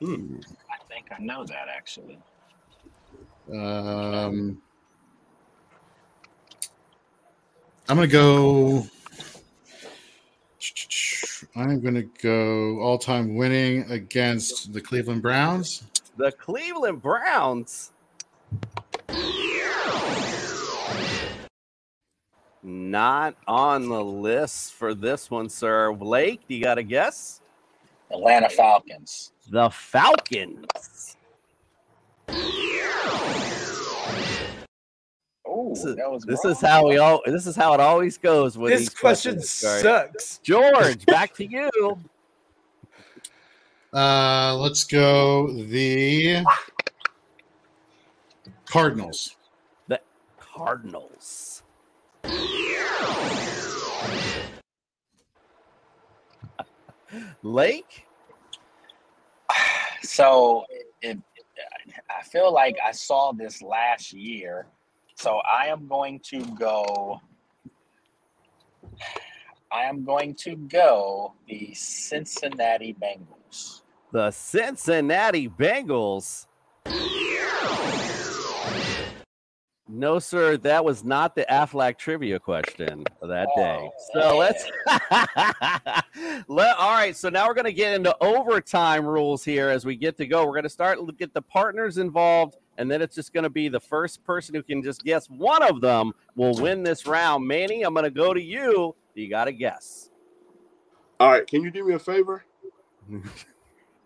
[0.00, 0.36] Hmm.
[0.70, 2.18] I think I know that actually.
[3.50, 4.60] Um,
[7.88, 8.86] I'm gonna go.
[11.56, 15.82] I'm gonna go all-time winning against the Cleveland Browns.
[16.16, 17.92] The Cleveland Browns.
[22.62, 25.92] Not on the list for this one, sir.
[25.92, 27.40] Blake, you got a guess?
[28.10, 29.32] Atlanta Falcons.
[29.48, 30.66] The Falcons.
[35.60, 37.20] Oh, This is, that was this is how we all.
[37.26, 40.38] This is how it always goes with This these question questions, sucks.
[40.38, 41.98] George, back to you.
[43.92, 46.42] Uh, let's go the
[48.64, 49.36] Cardinals.
[49.88, 50.00] The
[50.38, 51.62] Cardinals.
[57.42, 58.06] Lake.
[60.02, 60.64] So
[61.02, 61.18] it,
[62.18, 64.66] I feel like I saw this last year.
[65.20, 67.20] So I am going to go.
[69.70, 73.82] I am going to go the Cincinnati Bengals.
[74.12, 76.46] The Cincinnati Bengals.
[79.92, 83.90] No, sir, that was not the Aflac trivia question that oh, day.
[84.14, 84.64] So let's.
[86.48, 89.96] Let, all right, so now we're going to get into overtime rules here as we
[89.96, 90.44] get to go.
[90.44, 93.68] We're going to start get the partners involved, and then it's just going to be
[93.68, 97.46] the first person who can just guess one of them will win this round.
[97.46, 98.96] Manny, I'm going to go to you.
[99.14, 100.10] You got to guess.
[101.20, 102.42] All right, can you do me a favor?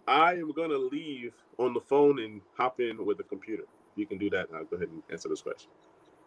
[0.08, 3.62] I am gonna leave on the phone and hop in with the computer.
[3.94, 4.48] You can do that.
[4.52, 5.70] I'll go ahead and answer this question.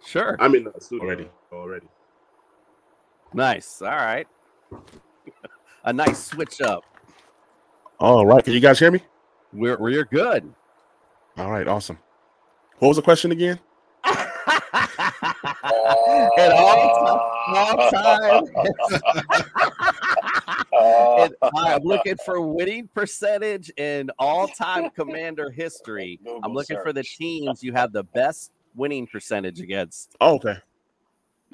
[0.06, 0.38] Sure.
[0.40, 1.30] I'm in the studio already.
[1.52, 1.88] Already.
[3.34, 3.82] Nice.
[3.82, 4.28] All right.
[5.84, 6.86] A nice switch up.
[8.00, 8.44] All right.
[8.44, 9.02] Can you guys hear me?
[9.52, 10.54] We're we're good.
[11.38, 11.68] All right.
[11.68, 12.00] Awesome.
[12.80, 13.60] What was the question again?
[14.04, 14.28] At
[16.54, 18.44] all, all time.
[20.80, 26.20] And I'm looking for winning percentage in all-time commander history.
[26.44, 30.16] I'm looking for the teams you have the best winning percentage against.
[30.22, 30.58] Oh, okay.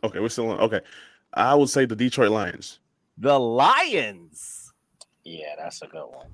[0.04, 0.60] Okay, we're still on.
[0.60, 0.82] Okay.
[1.34, 2.80] I would say the Detroit Lions.
[3.18, 4.74] The Lions.
[5.24, 6.28] Yeah, that's a good one.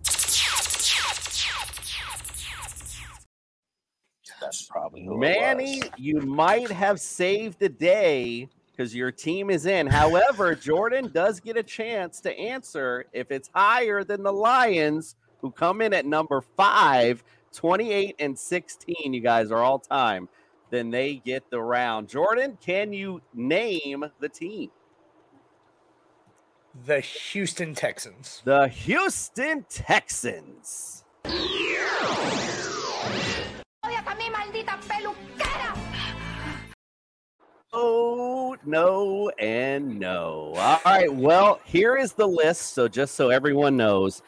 [4.42, 5.90] That's probably who it Manny, was.
[5.98, 9.88] you might have saved the day because your team is in.
[9.88, 15.52] However, Jordan does get a chance to answer if it's higher than the Lions, who
[15.52, 17.24] come in at number five,
[17.54, 19.14] 28 and 16.
[19.14, 20.30] You guys are all time.
[20.70, 22.08] Then they get the round.
[22.08, 24.70] Jordan, can you name the team?
[26.86, 28.42] The Houston Texans.
[28.46, 31.04] The Houston Texans.
[37.72, 40.54] Oh, no, and no.
[40.56, 41.14] All right.
[41.14, 42.74] Well, here is the list.
[42.74, 44.24] So, just so everyone knows,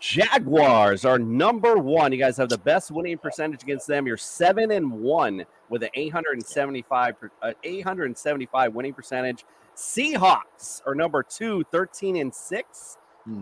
[0.00, 2.10] Jaguars are number one.
[2.10, 4.06] You guys have the best winning percentage against them.
[4.06, 9.44] You're seven and one with an 875, uh, 875 winning percentage.
[9.76, 12.96] Seahawks are number two, 13 and six.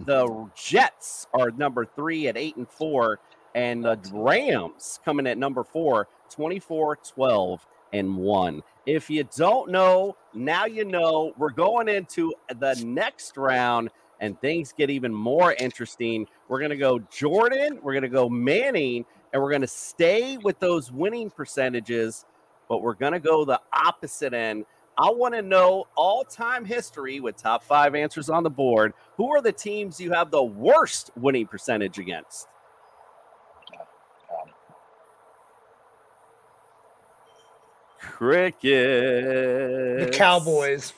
[0.04, 3.20] The Jets are number three at eight and four.
[3.58, 8.62] And the Rams coming at number four, 24, 12, and one.
[8.86, 11.32] If you don't know, now you know.
[11.36, 13.90] We're going into the next round,
[14.20, 16.28] and things get even more interesting.
[16.46, 20.36] We're going to go Jordan, we're going to go Manning, and we're going to stay
[20.36, 22.26] with those winning percentages,
[22.68, 24.66] but we're going to go the opposite end.
[24.96, 28.92] I want to know all time history with top five answers on the board.
[29.16, 32.46] Who are the teams you have the worst winning percentage against?
[38.00, 38.62] Cricket.
[40.10, 40.92] The Cowboys.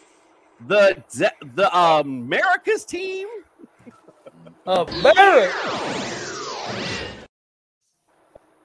[0.66, 3.26] The de- the um, America's team.
[4.66, 5.52] America.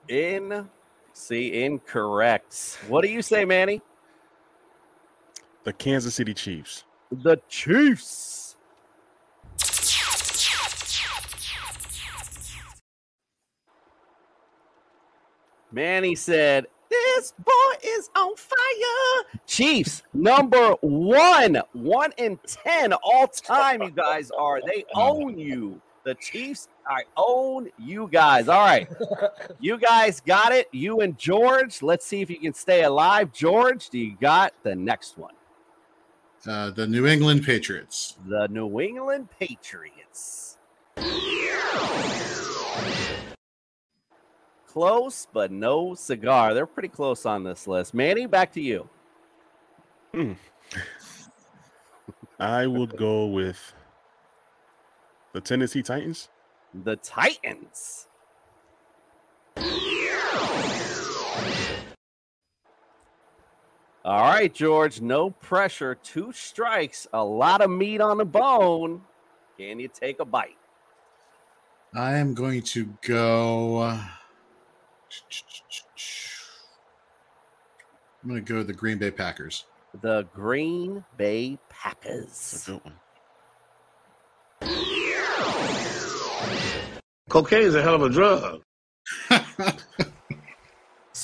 [0.08, 0.70] In
[1.14, 2.80] see incorrect.
[2.88, 3.82] What do you say, Manny?
[5.64, 6.84] The Kansas City Chiefs.
[7.12, 8.56] The Chiefs.
[15.72, 16.68] Manny said,
[17.16, 17.52] This boy
[17.84, 19.39] is on fire.
[19.48, 24.60] Chiefs, number one, one in 10 all time, you guys are.
[24.62, 25.82] They own you.
[26.04, 28.48] The Chiefs, I own you guys.
[28.48, 28.88] All right.
[29.60, 30.68] You guys got it.
[30.72, 31.82] You and George.
[31.82, 33.32] Let's see if you can stay alive.
[33.34, 35.34] George, do you got the next one?
[36.48, 38.18] Uh, the New England Patriots.
[38.28, 40.58] The New England Patriots.
[44.76, 46.54] Close, but no cigar.
[46.54, 47.94] They're pretty close on this list.
[47.94, 48.90] Manny, back to you.
[50.14, 50.34] Hmm.
[52.42, 53.74] I would go with
[55.32, 56.28] the Tennessee Titans.
[56.84, 58.08] The Titans.
[64.04, 65.96] All right, George, no pressure.
[65.96, 69.04] Two strikes, a lot of meat on the bone.
[69.58, 70.58] Can you take a bite?
[71.94, 73.98] I am going to go.
[78.24, 79.66] I'm going to go to the Green Bay Packers.
[80.01, 82.68] The Green Bay Packers.
[82.68, 82.95] a good one.
[87.30, 88.61] Cocaine is a hell of a drug.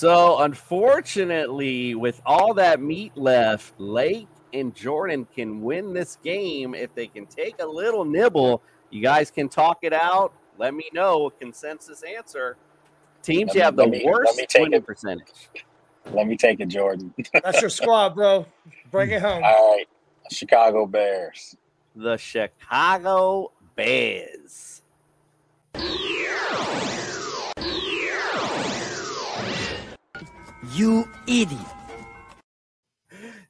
[0.02, 6.96] So, unfortunately, with all that meat left, Lake and Jordan can win this game if
[6.96, 8.64] they can take a little nibble.
[8.90, 10.34] You guys can talk it out.
[10.58, 12.58] Let me know a consensus answer.
[13.24, 14.86] Teams, Let you me- have the me- worst me take winning it.
[14.86, 15.28] percentage.
[16.12, 17.14] Let me take it, Jordan.
[17.44, 18.46] That's your squad, bro.
[18.90, 19.44] Bring it home.
[19.44, 19.86] All right,
[20.32, 21.56] Chicago Bears.
[21.96, 24.82] The Chicago Bears.
[30.74, 31.60] You idiot.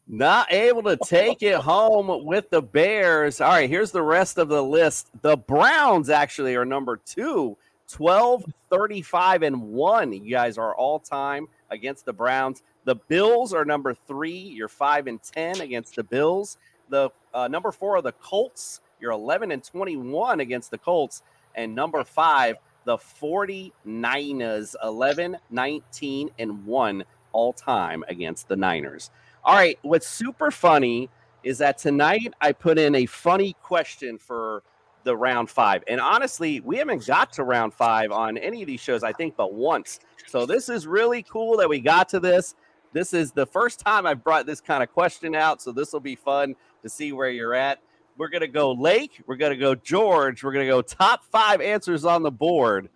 [0.08, 3.40] Not able to take it home with the Bears.
[3.40, 5.08] All right, here's the rest of the list.
[5.22, 7.58] The Browns actually are number two,
[7.92, 10.14] 12, 35, and one.
[10.14, 12.64] You guys are all time against the Browns.
[12.86, 14.38] The Bills are number three.
[14.38, 16.58] You're five and 10 against the Bills.
[16.90, 18.82] The uh, number four are the Colts.
[19.00, 21.22] You're 11 and 21 against the Colts.
[21.56, 29.12] And number five, the 49ers, 11, 19, and one all time against the Niners.
[29.44, 31.10] All right, what's super funny
[31.44, 34.64] is that tonight I put in a funny question for
[35.04, 35.84] the round five.
[35.88, 39.36] And honestly, we haven't got to round five on any of these shows, I think,
[39.36, 40.00] but once.
[40.28, 42.56] So this is really cool that we got to this.
[42.94, 45.62] This is the first time I've brought this kind of question out.
[45.62, 47.80] So this will be fun to see where you're at.
[48.18, 49.22] We're going to go Lake.
[49.26, 50.44] We're going to go George.
[50.44, 52.90] We're going to go top five answers on the board.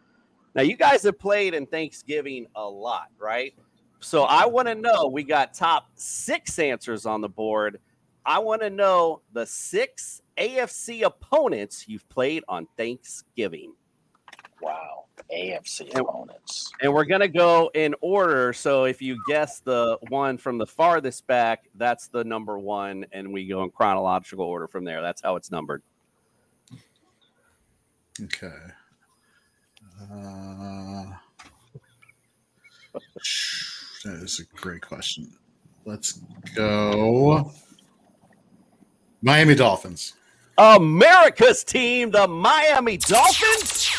[0.53, 3.53] Now, you guys have played in Thanksgiving a lot, right?
[3.99, 7.79] So I want to know we got top six answers on the board.
[8.25, 13.73] I want to know the six AFC opponents you've played on Thanksgiving.
[14.61, 16.71] Wow, AFC opponents.
[16.81, 18.51] And we're going to go in order.
[18.51, 23.05] So if you guess the one from the farthest back, that's the number one.
[23.11, 25.03] And we go in chronological order from there.
[25.03, 25.83] That's how it's numbered.
[28.23, 28.47] Okay.
[30.01, 31.03] Uh,
[34.03, 35.31] that is a great question.
[35.85, 36.21] Let's
[36.55, 37.51] go.
[39.25, 40.13] Miami Dolphins.
[40.59, 43.89] America's team, the Miami Dolphins.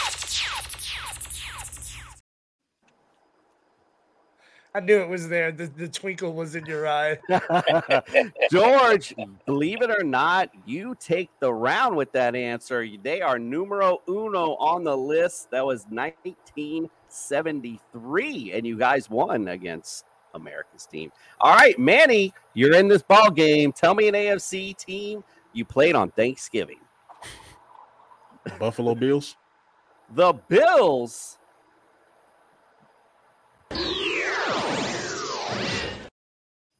[4.72, 5.50] I knew it was there.
[5.50, 7.18] The, the twinkle was in your eye.
[8.52, 9.16] George,
[9.46, 12.86] believe it or not, you take the round with that answer.
[13.02, 15.50] They are numero uno on the list.
[15.50, 20.04] That was 1973, and you guys won against
[20.36, 21.10] America's team.
[21.40, 23.72] All right, Manny, you're in this ball game.
[23.72, 26.78] Tell me an AFC team you played on Thanksgiving.
[28.58, 29.36] Buffalo Bills.
[30.14, 31.38] The Bills.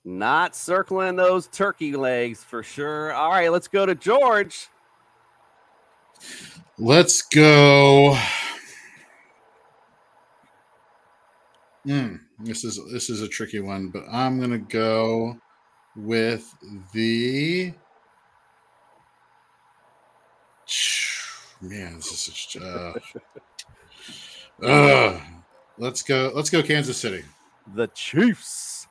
[0.05, 3.13] Not circling those turkey legs for sure.
[3.13, 4.69] All right, let's go to George.
[6.79, 8.17] Let's go.
[11.87, 15.39] Hmm, this is this is a tricky one, but I'm gonna go
[15.95, 16.53] with
[16.93, 17.73] the.
[21.61, 22.93] Man, this is just, uh,
[24.63, 25.21] uh,
[25.79, 26.33] let's go.
[26.35, 27.23] Let's go, Kansas City.
[27.75, 28.89] The Chiefs.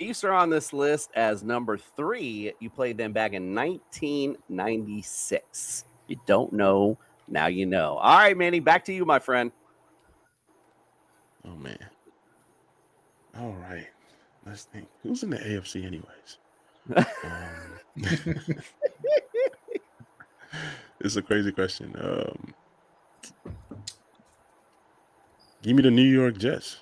[0.00, 2.54] Chiefs are on this list as number three.
[2.60, 5.84] You played them back in 1996.
[6.10, 6.98] You don't know,
[7.28, 7.96] now you know.
[7.98, 9.52] All right, Manny, back to you, my friend.
[11.46, 11.78] Oh man.
[13.38, 13.86] All right.
[14.44, 14.88] Let's think.
[15.04, 16.38] Who's in the AFC anyways?
[17.24, 17.78] Um,
[21.00, 21.94] it's a crazy question.
[22.00, 22.54] Um,
[25.62, 26.78] give me the New York Jets.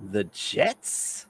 [0.00, 1.26] The Jets.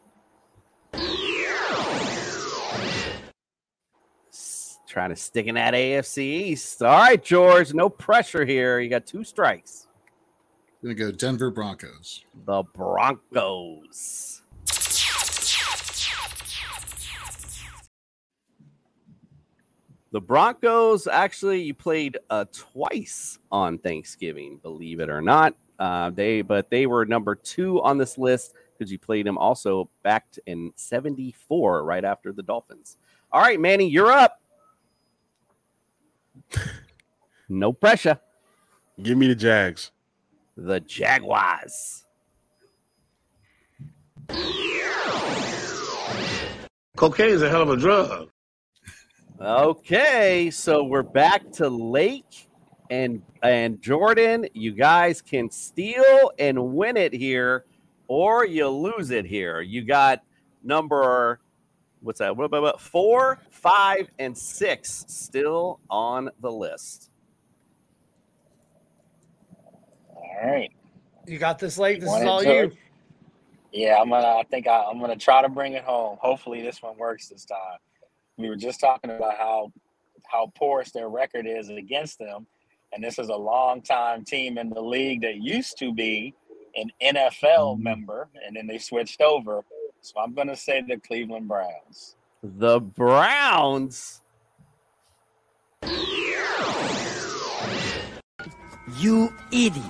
[4.92, 6.82] Trying to stick in that AFC East.
[6.82, 7.72] All right, George.
[7.72, 8.78] No pressure here.
[8.78, 9.86] You got two strikes.
[10.82, 12.26] Gonna go Denver Broncos.
[12.44, 14.42] The Broncos.
[20.10, 25.54] The Broncos actually you played uh, twice on Thanksgiving, believe it or not.
[25.78, 29.88] Uh, they but they were number two on this list because you played them also
[30.02, 32.98] back in '74, right after the Dolphins.
[33.32, 34.41] All right, Manny, you're up.
[37.48, 38.18] No pressure.
[39.02, 39.90] Give me the Jags.
[40.56, 42.04] The Jaguars.
[46.96, 48.28] Cocaine is a hell of a drug.
[49.40, 52.48] Okay, so we're back to Lake
[52.90, 54.46] and and Jordan.
[54.52, 57.64] You guys can steal and win it here,
[58.06, 59.60] or you lose it here.
[59.60, 60.22] You got
[60.62, 61.40] number
[62.02, 62.36] what's that?
[62.36, 67.10] What about four, five, and six still on the list.
[70.08, 70.70] All right.
[71.26, 72.00] You got this late.
[72.00, 72.72] This is all George?
[72.72, 72.78] you.
[73.72, 74.26] Yeah, I'm gonna.
[74.26, 76.18] I think I, I'm gonna try to bring it home.
[76.20, 77.78] Hopefully, this one works this time.
[78.36, 79.72] We were just talking about how
[80.24, 82.46] how porous their record is against them,
[82.92, 86.34] and this is a long time team in the league that used to be
[86.74, 87.82] an NFL mm-hmm.
[87.82, 89.64] member, and then they switched over.
[90.02, 92.16] So I'm gonna say the Cleveland Browns.
[92.42, 94.20] The Browns.
[98.98, 99.84] You idiot.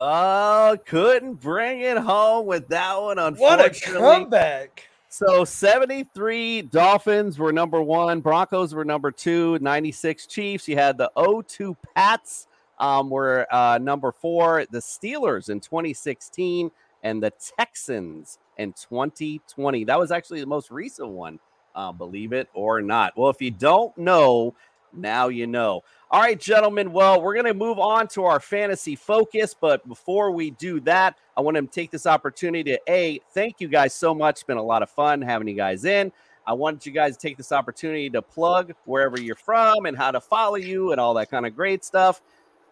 [0.00, 3.16] Oh, couldn't bring it home with that one.
[3.16, 4.88] What a Unfortunately, comeback.
[5.08, 10.68] So 73 Dolphins were number one, Broncos were number two, 96 Chiefs.
[10.68, 12.46] You had the 02 Pats
[12.78, 16.70] um, were uh, number four, the Steelers in 2016,
[17.02, 19.84] and the Texans in 2020.
[19.84, 21.38] That was actually the most recent one,
[21.74, 23.16] uh, believe it or not.
[23.16, 24.54] Well, if you don't know,
[24.92, 25.82] now you know.
[26.10, 26.92] All right, gentlemen.
[26.92, 29.54] Well, we're going to move on to our fantasy focus.
[29.58, 33.68] But before we do that, I want to take this opportunity to A, thank you
[33.68, 34.36] guys so much.
[34.36, 36.12] It's been a lot of fun having you guys in.
[36.46, 40.10] I want you guys to take this opportunity to plug wherever you're from and how
[40.10, 42.22] to follow you and all that kind of great stuff.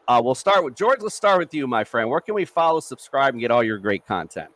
[0.09, 1.01] Uh, we'll start with George.
[1.03, 2.09] Let's start with you, my friend.
[2.09, 4.49] Where can we follow, subscribe, and get all your great content?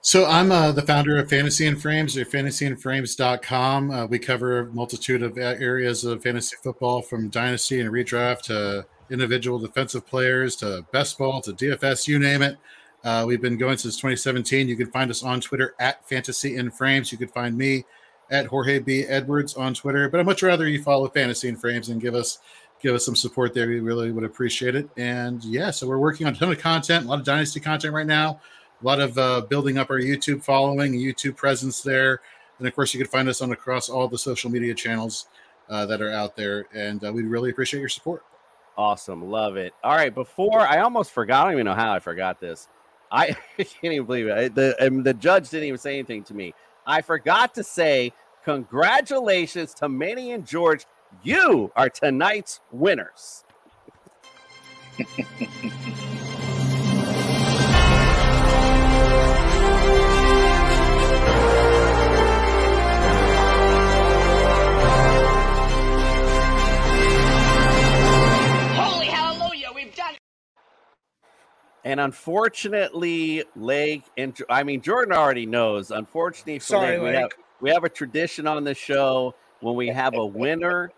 [0.00, 3.90] So I'm uh, the founder of Fantasy and Frames or fantasyandframes.com.
[3.90, 8.86] Uh, we cover a multitude of areas of fantasy football from dynasty and redraft to
[9.10, 12.56] individual defensive players to best ball to DFS, you name it.
[13.02, 14.68] Uh, we've been going since 2017.
[14.68, 17.10] You can find us on Twitter at Fantasy and Frames.
[17.10, 17.84] You can find me
[18.30, 19.02] at Jorge B.
[19.02, 20.08] Edwards on Twitter.
[20.08, 22.38] But I'd much rather you follow Fantasy and Frames and give us
[22.80, 23.66] give us some support there.
[23.66, 24.88] We really would appreciate it.
[24.96, 27.92] And yeah, so we're working on a ton of content, a lot of dynasty content
[27.92, 28.40] right now
[28.80, 32.20] a lot of uh, building up our YouTube following, YouTube presence there,
[32.58, 35.26] and of course you can find us on across all the social media channels
[35.68, 38.24] uh, that are out there, and uh, we'd really appreciate your support.
[38.76, 39.28] Awesome.
[39.28, 39.74] Love it.
[39.82, 40.14] All right.
[40.14, 42.68] Before I almost forgot, I don't even know how I forgot this.
[43.10, 44.54] I can't even believe it.
[44.54, 46.54] The, and the judge didn't even say anything to me.
[46.86, 48.12] I forgot to say
[48.44, 50.86] congratulations to Manny and George.
[51.24, 53.44] You are tonight's winners.
[71.84, 75.90] And unfortunately, Lake and I mean Jordan already knows.
[75.90, 79.88] Unfortunately, for Sorry, Lake, we have we have a tradition on the show when we
[79.88, 80.92] have a winner,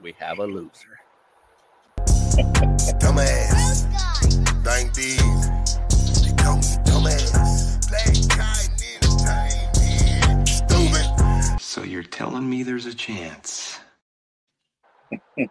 [0.00, 0.98] we have a loser.
[2.98, 3.86] Dumbass.
[4.64, 5.18] Thank these.
[6.22, 7.88] They call me dumbass.
[7.88, 10.48] Black cotton entertainment.
[10.48, 11.60] Stupid.
[11.60, 13.78] So you're telling me there's a chance?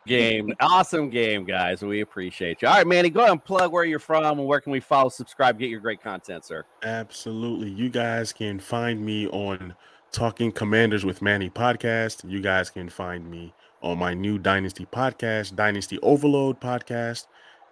[0.08, 0.54] Game.
[0.60, 1.82] Awesome game, guys.
[1.82, 2.68] We appreciate you.
[2.68, 5.10] All right, Manny, go ahead and plug where you're from and where can we follow,
[5.10, 6.66] subscribe, get your great content, sir.
[6.84, 7.70] Absolutely.
[7.70, 9.76] You guys can find me on
[10.12, 12.30] Talking Commanders with Manny podcast.
[12.30, 17.28] You guys can find me on my new Dynasty podcast, Dynasty Overload podcast.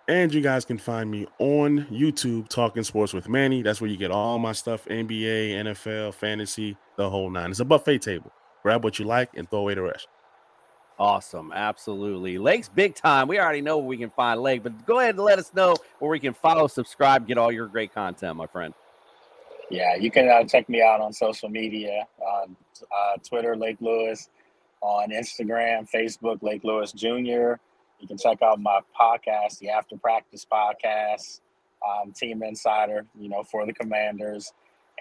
[0.08, 3.62] And you guys can find me on YouTube, Talking Sports with Manny.
[3.62, 7.52] That's where you get all my stuff NBA, NFL, fantasy, the whole nine.
[7.52, 8.32] It's a buffet table.
[8.64, 10.08] Grab what you like and throw away the rest.
[11.00, 11.54] Awesome.
[11.54, 12.38] Absolutely.
[12.38, 13.30] Lake's big time.
[13.30, 15.76] We already know where we can find Lake, but go ahead and let us know
[16.00, 18.74] where we can follow, subscribe, get all your great content, my friend.
[19.70, 24.30] Yeah, you can uh, check me out on social media on uh, Twitter, Lake Lewis,
[24.82, 27.56] on Instagram, Facebook, Lake Lewis Jr.
[28.00, 31.42] You can check out my podcast, the After Practice Podcast,
[31.88, 34.52] um, Team Insider, you know, for the Commanders.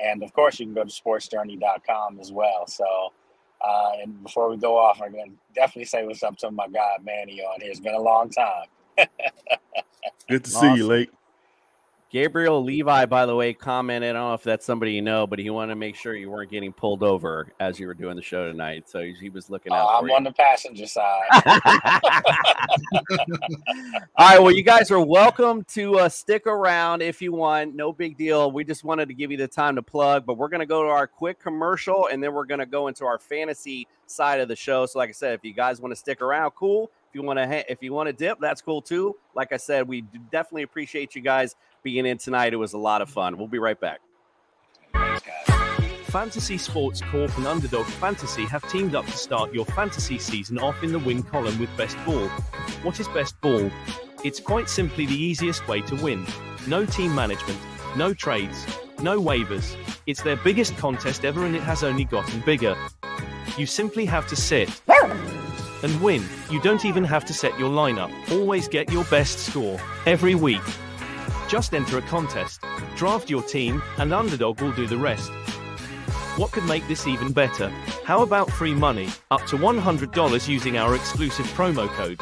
[0.02, 2.66] And of course, you can go to sportsjourney.com as well.
[2.66, 3.12] So,
[3.60, 6.68] uh, and before we go off, I'm going to definitely say what's up to my
[6.68, 7.70] guy, Manny, on here.
[7.70, 8.66] It's been a long time.
[10.28, 11.10] Good to see you, Lake.
[12.10, 14.10] Gabriel Levi, by the way, commented.
[14.10, 16.30] I don't know if that's somebody you know, but he wanted to make sure you
[16.30, 18.88] weren't getting pulled over as you were doing the show tonight.
[18.88, 19.86] So he, he was looking out.
[19.86, 20.14] Uh, I'm you.
[20.14, 21.26] on the passenger side.
[24.16, 24.38] All right.
[24.38, 27.74] Well, you guys are welcome to uh, stick around if you want.
[27.74, 28.50] No big deal.
[28.50, 30.82] We just wanted to give you the time to plug, but we're going to go
[30.84, 34.48] to our quick commercial and then we're going to go into our fantasy side of
[34.48, 34.86] the show.
[34.86, 36.90] So, like I said, if you guys want to stick around, cool.
[37.10, 39.16] If you want to, if you want to dip, that's cool too.
[39.34, 42.52] Like I said, we definitely appreciate you guys being in tonight.
[42.52, 43.36] It was a lot of fun.
[43.38, 44.00] We'll be right back.
[46.04, 50.82] Fantasy Sports Corp and Underdog Fantasy have teamed up to start your fantasy season off
[50.82, 52.28] in the win column with Best Ball.
[52.82, 53.70] What is Best Ball?
[54.24, 56.26] It's quite simply the easiest way to win.
[56.66, 57.58] No team management,
[57.94, 58.66] no trades,
[59.02, 59.76] no waivers.
[60.06, 62.74] It's their biggest contest ever and it has only gotten bigger.
[63.58, 64.80] You simply have to sit
[65.82, 66.24] and win.
[66.50, 68.10] You don't even have to set your lineup.
[68.32, 70.62] Always get your best score every week.
[71.48, 72.60] Just enter a contest,
[72.94, 75.30] draft your team, and Underdog will do the rest.
[76.36, 77.70] What could make this even better?
[78.04, 82.20] How about free money, up to $100 using our exclusive promo code?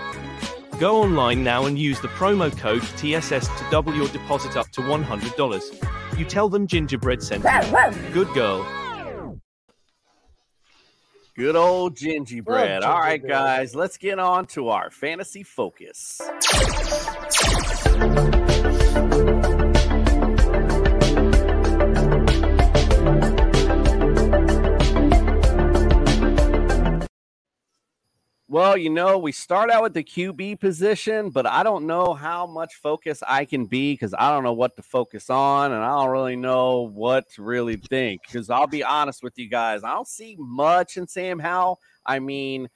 [0.79, 4.81] Go online now and use the promo code TSS to double your deposit up to
[4.81, 6.19] $100.
[6.19, 8.13] You tell them Gingerbread sent you.
[8.13, 8.65] Good girl.
[11.35, 12.83] Good old gingerbread.
[12.83, 16.23] All right, guys, let's get on to our fantasy focus.
[28.49, 32.47] Well, you know, we start out with the QB position, but I don't know how
[32.47, 35.89] much focus I can be because I don't know what to focus on and I
[35.89, 38.23] don't really know what to really think.
[38.23, 41.81] Because I'll be honest with you guys, I don't see much in Sam Howell.
[42.07, 42.69] I mean,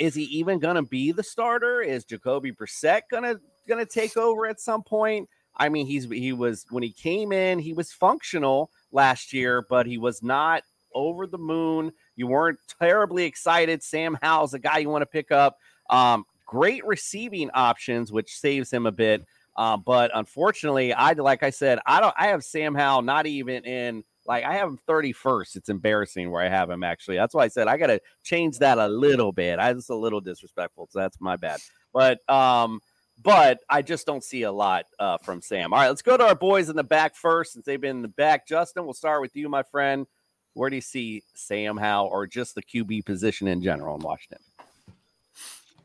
[0.00, 1.82] is he even gonna be the starter?
[1.82, 5.28] Is Jacoby Brissett gonna gonna take over at some point?
[5.54, 9.86] I mean, he's he was when he came in, he was functional last year, but
[9.86, 10.62] he was not
[10.94, 11.92] over the moon.
[12.16, 13.82] You weren't terribly excited.
[13.82, 15.58] Sam Howell's a guy you want to pick up.
[15.90, 19.24] Um, great receiving options, which saves him a bit.
[19.56, 22.14] Uh, but unfortunately, I like I said, I don't.
[22.16, 25.56] I have Sam Howell not even in like I have him 31st.
[25.56, 27.16] It's embarrassing where I have him actually.
[27.16, 29.58] That's why I said I got to change that a little bit.
[29.58, 31.58] I was a little disrespectful, so that's my bad.
[31.92, 32.80] But um,
[33.20, 35.72] but I just don't see a lot uh, from Sam.
[35.72, 38.02] All right, let's go to our boys in the back first, since they've been in
[38.02, 38.46] the back.
[38.46, 40.06] Justin, we'll start with you, my friend.
[40.54, 44.38] Where do you see Sam Howell or just the QB position in general in Washington?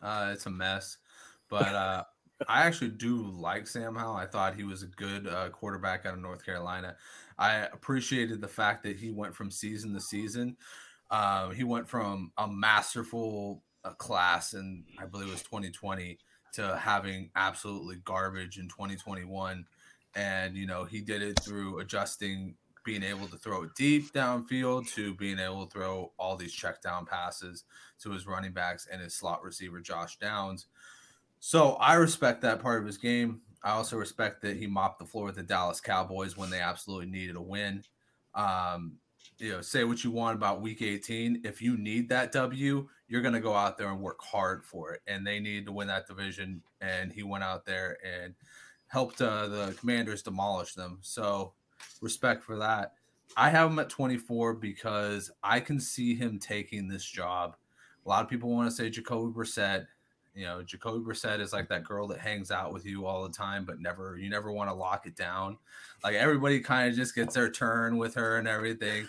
[0.02, 0.98] Uh, it's a mess,
[1.50, 2.04] but uh,
[2.48, 4.16] I actually do like Sam Howell.
[4.16, 6.96] I thought he was a good uh, quarterback out of North Carolina.
[7.38, 10.58] I appreciated the fact that he went from season to season.
[11.10, 16.18] Uh, he went from a masterful uh, class and I believe it was 2020,
[16.54, 19.66] to having absolutely garbage in 2021.
[20.16, 24.92] And, you know, he did it through adjusting, being able to throw it deep downfield
[24.94, 27.64] to being able to throw all these check down passes
[28.02, 30.68] to his running backs and his slot receiver, Josh Downs.
[31.40, 33.42] So I respect that part of his game.
[33.64, 37.08] I also respect that he mopped the floor with the Dallas Cowboys when they absolutely
[37.08, 37.84] needed a win.
[38.36, 38.98] Um,
[39.40, 41.42] you know, say what you want about week 18.
[41.44, 44.94] If you need that W, you're going to go out there and work hard for
[44.94, 45.02] it.
[45.08, 46.62] And they needed to win that division.
[46.82, 48.34] And he went out there and
[48.88, 51.00] helped uh, the commanders demolish them.
[51.02, 51.54] So
[52.02, 52.94] respect for that.
[53.36, 57.56] I have him at 24 because I can see him taking this job.
[58.06, 59.88] A lot of people want to say Jacoby Brissett.
[60.36, 63.34] You know, Jacoby Brissett is like that girl that hangs out with you all the
[63.34, 65.58] time, but never you never want to lock it down.
[66.04, 69.08] Like everybody kind of just gets their turn with her and everything,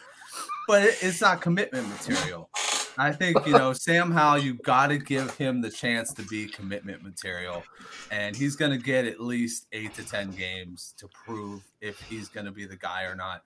[0.69, 2.51] but it, it's not commitment material.
[2.97, 4.39] I think you know Sam Howell.
[4.39, 7.65] You got to give him the chance to be commitment material,
[8.11, 12.29] and he's going to get at least eight to ten games to prove if he's
[12.29, 13.43] going to be the guy or not.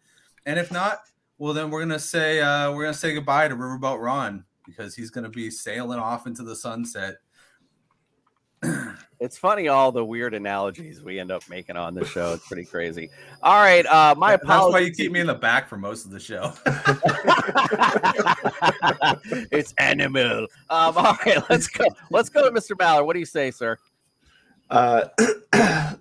[0.47, 1.01] And if not,
[1.39, 4.45] well, then we're going to say uh, we're going to say goodbye to Riverboat Ron
[4.67, 7.17] because he's going to be sailing off into the sunset.
[9.21, 12.35] It's funny all the weird analogies we end up making on this show.
[12.35, 13.11] It's pretty crazy.
[13.43, 14.65] All right, uh, my apologies.
[14.65, 16.53] That's why you keep me in the back for most of the show.
[19.51, 20.47] it's animal.
[20.71, 21.85] Um, all right, let's go.
[22.11, 22.79] Let's go to Mr.
[22.79, 23.07] Ballard.
[23.07, 23.77] What do you say, sir?
[24.71, 25.09] Uh,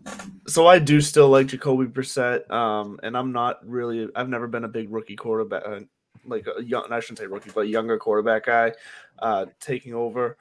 [0.48, 4.10] so I do still like Jacoby Brissett, um, and I'm not really.
[4.16, 5.80] I've never been a big rookie quarterback, uh,
[6.26, 6.86] like a young.
[6.92, 8.74] I shouldn't say rookie, but a younger quarterback guy
[9.20, 10.38] uh, taking over.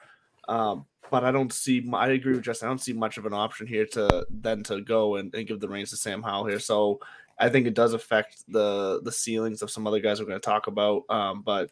[0.47, 1.87] Um, but I don't see.
[1.93, 2.67] I agree with Justin.
[2.67, 5.59] I don't see much of an option here to then to go and, and give
[5.59, 6.59] the reins to Sam Howell here.
[6.59, 6.99] So
[7.37, 10.45] I think it does affect the the ceilings of some other guys we're going to
[10.45, 11.03] talk about.
[11.09, 11.71] Um, but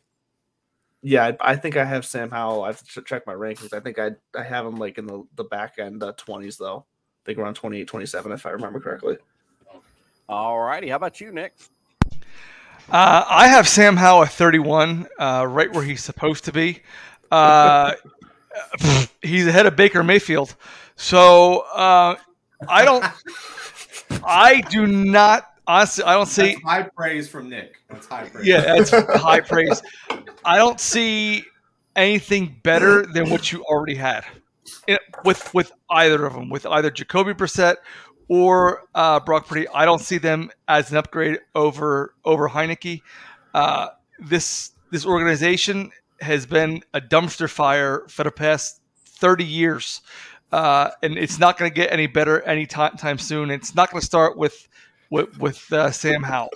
[1.02, 2.64] yeah, I, I think I have Sam Howell.
[2.64, 3.74] I have to ch- check my rankings.
[3.74, 6.86] I think I I have him like in the the back end uh, 20s though.
[6.88, 9.18] I think around 28, 27 if I remember correctly.
[10.30, 10.90] All righty.
[10.90, 11.54] How about you, Nick?
[12.90, 16.82] Uh, I have Sam Howell at 31, uh, right where he's supposed to be.
[17.32, 17.94] Uh,
[19.22, 20.56] he's ahead of Baker Mayfield.
[20.96, 22.16] So uh,
[22.68, 23.04] I don't,
[24.26, 26.54] I do not, honestly, I don't see.
[26.54, 27.76] That's high praise from Nick.
[27.90, 28.46] That's high praise.
[28.46, 28.90] Yeah, that's
[29.22, 29.82] high praise.
[30.44, 31.44] I don't see
[31.96, 34.26] anything better than what you already had
[34.88, 37.76] It- with with either of them, with either Jacoby Brissett
[38.28, 39.68] or uh, Brock Purdy.
[39.74, 43.02] I don't see them as an upgrade over over Heinicke.
[43.54, 43.90] Uh,
[44.20, 45.92] this this organization
[46.22, 50.02] has been a dumpster fire for the past thirty years,
[50.52, 53.52] uh, and it's not going to get any better anytime time soon.
[53.52, 54.68] It's not going to start with
[55.10, 56.50] with, with uh, Sam Howell.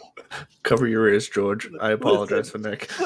[0.64, 1.70] Cover your ears, George.
[1.80, 2.90] I apologize for Nick.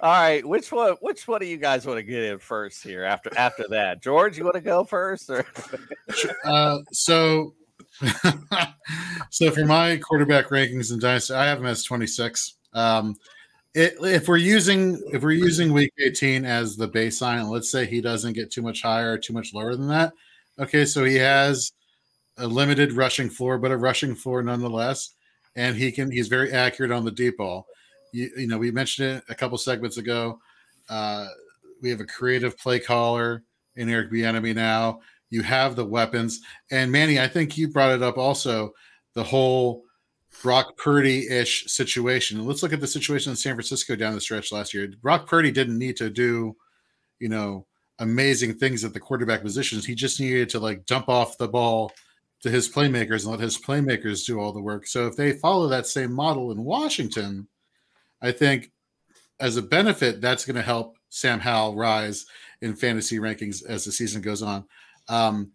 [0.00, 0.96] All right, which one?
[1.00, 3.04] Which one do you guys want to get in first here?
[3.04, 5.46] After after that, George, you want to go first, or
[6.44, 7.54] Uh, so,
[9.30, 12.54] so for my quarterback rankings in Dynasty, I have him as 26.
[12.72, 13.14] Um,
[13.74, 18.00] it, if we're using if we're using Week 18 as the baseline, let's say he
[18.00, 20.12] doesn't get too much higher or too much lower than that.
[20.58, 21.72] Okay, so he has
[22.36, 25.14] a limited rushing floor, but a rushing floor nonetheless,
[25.56, 27.66] and he can he's very accurate on the deep ball.
[28.12, 30.38] You, you know, we mentioned it a couple segments ago.
[30.90, 31.28] Uh,
[31.80, 33.42] we have a creative play caller
[33.76, 35.00] in Eric Bieniemy now.
[35.30, 38.74] You have the weapons, and Manny, I think you brought it up also.
[39.14, 39.84] The whole
[40.40, 42.44] Brock Purdy ish situation.
[42.46, 44.88] Let's look at the situation in San Francisco down the stretch last year.
[45.00, 46.56] Brock Purdy didn't need to do,
[47.18, 47.66] you know,
[47.98, 49.84] amazing things at the quarterback positions.
[49.84, 51.92] He just needed to like dump off the ball
[52.42, 54.86] to his playmakers and let his playmakers do all the work.
[54.86, 57.46] So if they follow that same model in Washington,
[58.20, 58.72] I think
[59.38, 62.26] as a benefit, that's going to help Sam Howell rise
[62.60, 64.64] in fantasy rankings as the season goes on.
[65.08, 65.52] Um,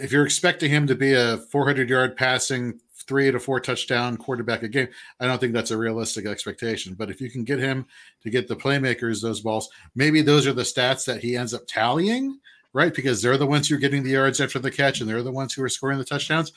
[0.00, 4.62] if you're expecting him to be a 400 yard passing, three to four touchdown quarterback
[4.62, 4.88] a game,
[5.20, 6.94] I don't think that's a realistic expectation.
[6.94, 7.86] But if you can get him
[8.22, 11.66] to get the playmakers those balls, maybe those are the stats that he ends up
[11.66, 12.38] tallying,
[12.72, 12.94] right?
[12.94, 15.32] Because they're the ones who are getting the yards after the catch and they're the
[15.32, 16.52] ones who are scoring the touchdowns.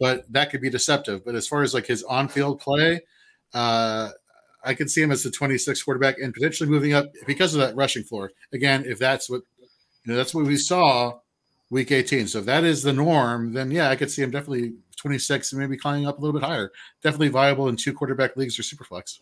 [0.00, 1.24] But that could be deceptive.
[1.24, 3.00] But as far as like his on field play,
[3.54, 4.10] uh,
[4.64, 7.76] I could see him as the 26 quarterback and potentially moving up because of that
[7.76, 8.32] rushing floor.
[8.52, 9.42] Again, if that's what
[10.04, 11.18] you know, that's what we saw
[11.70, 12.28] week 18.
[12.28, 15.60] So if that is the norm, then yeah, I could see him definitely 26 and
[15.60, 16.70] maybe climbing up a little bit higher.
[17.02, 19.20] Definitely viable in two quarterback leagues or super flex.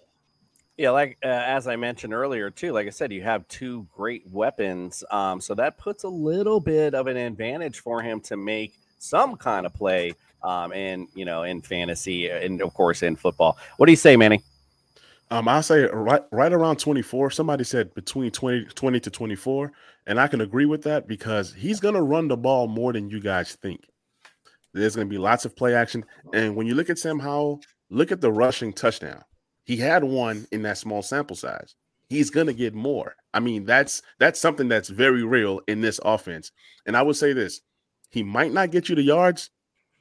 [0.77, 4.27] Yeah, like uh, as I mentioned earlier too, like I said, you have two great
[4.31, 8.79] weapons, um, so that puts a little bit of an advantage for him to make
[8.99, 13.59] some kind of play, um, in you know, in fantasy and of course in football.
[13.77, 14.43] What do you say, Manny?
[15.31, 17.31] Um, I'll say right right around 24.
[17.31, 19.73] Somebody said between 20, 20 to 24.
[20.07, 23.21] And I can agree with that because he's gonna run the ball more than you
[23.21, 23.85] guys think.
[24.73, 26.05] There's gonna be lots of play action.
[26.33, 27.61] And when you look at Sam Howell,
[27.91, 29.23] look at the rushing touchdown.
[29.65, 31.75] He had one in that small sample size.
[32.09, 33.15] He's gonna get more.
[33.33, 36.53] I mean, that's that's something that's very real in this offense.
[36.87, 37.61] And I would say this:
[38.11, 39.51] he might not get you the yards,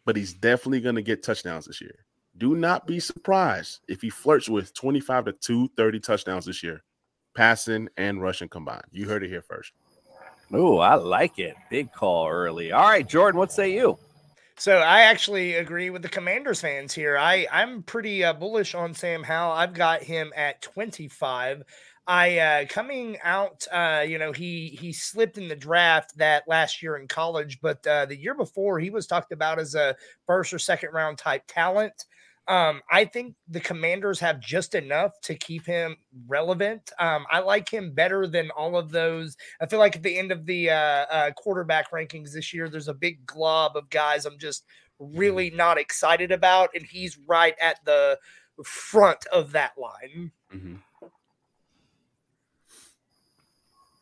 [0.05, 2.05] but he's definitely gonna get touchdowns this year.
[2.37, 6.83] Do not be surprised if he flirts with 25 to 230 touchdowns this year,
[7.35, 8.85] passing and rushing combined.
[8.91, 9.73] You heard it here first.
[10.51, 11.55] Oh, I like it.
[11.69, 12.71] Big call early.
[12.71, 13.99] All right, Jordan, what say you?
[14.59, 17.17] So I actually agree with the Commanders fans here.
[17.17, 19.53] I I'm pretty uh, bullish on Sam Howell.
[19.53, 21.63] I've got him at 25.
[22.07, 26.81] I uh, coming out, uh, you know, he he slipped in the draft that last
[26.83, 29.95] year in college, but uh, the year before he was talked about as a
[30.27, 32.05] first or second round type talent.
[32.49, 35.95] Um, I think the Commanders have just enough to keep him
[36.27, 36.91] relevant.
[36.99, 39.37] Um, I like him better than all of those.
[39.61, 42.87] I feel like at the end of the uh, uh, quarterback rankings this year, there's
[42.87, 44.65] a big glob of guys I'm just
[44.97, 48.17] really not excited about, and he's right at the
[48.65, 50.31] front of that line.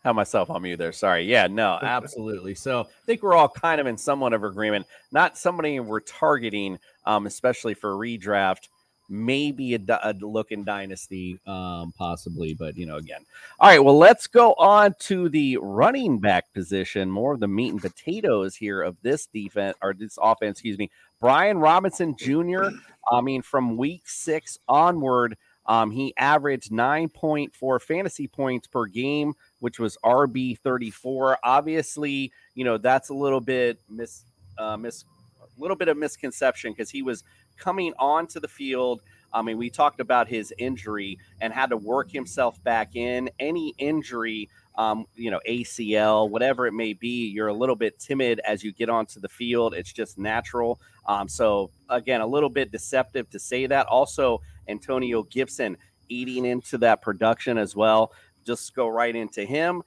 [0.08, 0.94] Have myself on mute there.
[0.94, 1.26] Sorry.
[1.26, 2.56] Yeah, no, absolutely.
[2.56, 4.86] So I think we're all kind of in somewhat of agreement.
[5.12, 8.70] Not somebody we're targeting, um, especially for redraft.
[9.10, 13.26] Maybe a, a look in dynasty, um, possibly, but you know, again.
[13.60, 13.84] All right.
[13.84, 17.12] Well, let's go on to the running back position.
[17.12, 20.60] More of the meat and potatoes here of this defense or this offense.
[20.60, 20.90] Excuse me.
[21.20, 22.70] Brian Robinson Jr.
[23.12, 25.36] I mean, from week six onward,
[25.70, 31.40] Um, he averaged 9.4 fantasy points per game, which was RB 34.
[31.44, 34.24] Obviously, you know that's a little bit mis,
[34.58, 35.06] uh, mis,
[35.42, 37.24] a little bit of misconception because he was
[37.58, 39.02] coming onto the field.
[39.34, 43.30] I mean, we talked about his injury and had to work himself back in.
[43.40, 48.40] Any injury, um, you know, ACL, whatever it may be, you're a little bit timid
[48.48, 49.74] as you get onto the field.
[49.74, 50.80] It's just natural.
[51.06, 53.88] Um, so, again, a little bit deceptive to say that.
[53.88, 55.78] Also, Antonio Gibson
[56.10, 58.14] eating into that production as well.
[58.48, 59.84] Just go right into him.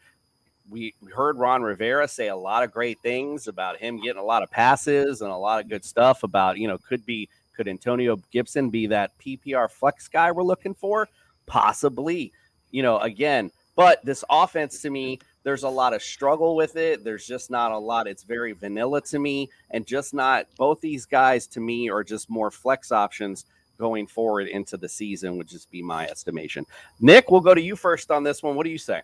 [0.68, 4.44] We heard Ron Rivera say a lot of great things about him getting a lot
[4.44, 8.16] of passes and a lot of good stuff about, you know, could be could Antonio
[8.30, 11.08] Gibson be that PPR flex guy we're looking for?
[11.46, 12.32] Possibly.
[12.70, 17.02] You know, again, but this offense to me, there's a lot of struggle with it.
[17.02, 18.06] There's just not a lot.
[18.06, 22.30] It's very vanilla to me, and just not both these guys to me are just
[22.30, 23.46] more flex options
[23.80, 26.66] going forward into the season, would just be my estimation.
[27.00, 28.54] Nick, we'll go to you first on this one.
[28.54, 29.02] What do you say?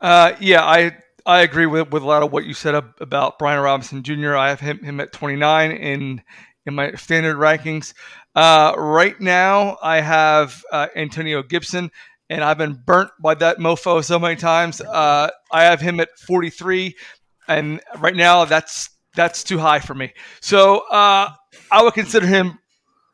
[0.00, 3.60] Uh, yeah, I I agree with, with a lot of what you said about Brian
[3.60, 4.34] Robinson Jr.
[4.34, 6.22] I have him, him at 29 in
[6.64, 7.92] in my standard rankings.
[8.34, 11.90] Uh, right now, I have uh, Antonio Gibson,
[12.30, 14.80] and I've been burnt by that mofo so many times.
[14.80, 16.96] Uh, I have him at 43,
[17.48, 20.12] and right now that's that's too high for me.
[20.40, 21.30] So uh,
[21.70, 22.58] I would consider him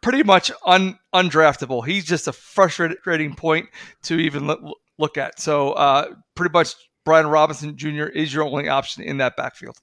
[0.00, 1.86] pretty much un, undraftable.
[1.86, 3.68] He's just a frustrating point
[4.04, 4.60] to even look,
[4.98, 5.40] look at.
[5.40, 6.74] So uh, pretty much
[7.04, 8.04] Brian Robinson Jr.
[8.04, 9.76] is your only option in that backfield.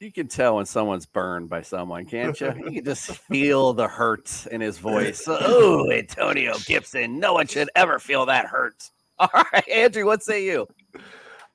[0.00, 2.52] You can tell when someone's burned by someone, can't you?
[2.56, 5.22] You can just feel the hurt in his voice.
[5.28, 7.20] Oh, Antonio Gibson.
[7.20, 8.90] No one should ever feel that hurt.
[9.20, 10.66] All right, Andrew, what say you?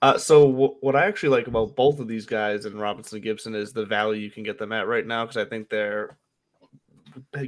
[0.01, 3.53] Uh, so w- what I actually like about both of these guys and Robinson Gibson
[3.53, 6.17] is the value you can get them at right now because I think they're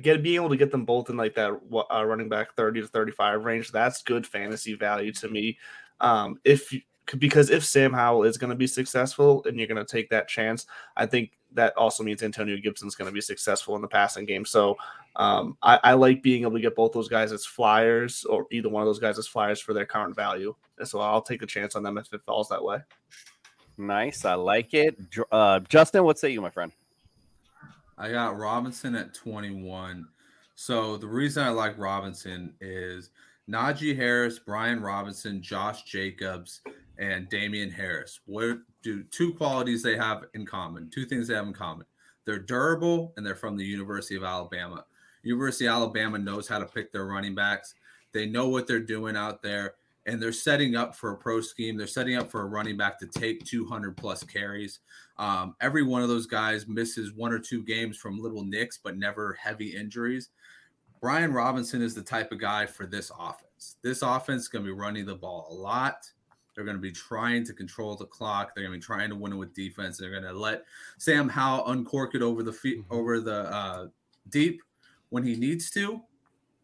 [0.02, 1.52] get being able to get them both in like that
[1.92, 5.58] uh, running back 30 to 35 range that's good fantasy value to me
[6.02, 6.74] um if
[7.18, 10.28] because if Sam Howell is going to be successful and you're going to take that
[10.28, 10.66] chance,
[10.96, 14.46] I think that also means Antonio Gibson's going to be successful in the passing game.
[14.46, 14.78] So
[15.16, 18.70] um, I, I, like being able to get both those guys as flyers or either
[18.70, 20.56] one of those guys as flyers for their current value.
[20.78, 22.80] And so I'll take a chance on them if it falls that way.
[23.78, 24.26] Nice.
[24.26, 24.98] I like it.
[25.32, 26.72] Uh, Justin, what say you, my friend?
[28.00, 30.08] I got Robinson at 21.
[30.56, 33.12] So the reason I like Robinson is
[33.50, 36.62] Najee Harris, Brian Robinson, Josh Jacobs,
[36.98, 38.22] and Damien Harris.
[38.26, 40.90] What do two qualities they have in common?
[40.90, 41.86] Two things they have in common.
[42.26, 44.86] They're durable and they're from the University of Alabama.
[45.24, 47.76] University of Alabama knows how to pick their running backs.
[48.14, 49.76] They know what they're doing out there
[50.10, 51.78] and they're setting up for a pro scheme.
[51.78, 54.80] They're setting up for a running back to take 200 plus carries.
[55.18, 58.98] Um, every one of those guys misses one or two games from little nicks, but
[58.98, 60.30] never heavy injuries.
[61.00, 63.78] Brian Robinson is the type of guy for this offense.
[63.84, 66.10] This offense is going to be running the ball a lot.
[66.56, 68.54] They're going to be trying to control the clock.
[68.54, 69.98] They're going to be trying to win it with defense.
[69.98, 70.66] They're going to let
[70.98, 72.94] Sam Howell uncork it over the feet, mm-hmm.
[72.94, 73.88] over the uh,
[74.30, 74.62] deep
[75.10, 76.02] when he needs to.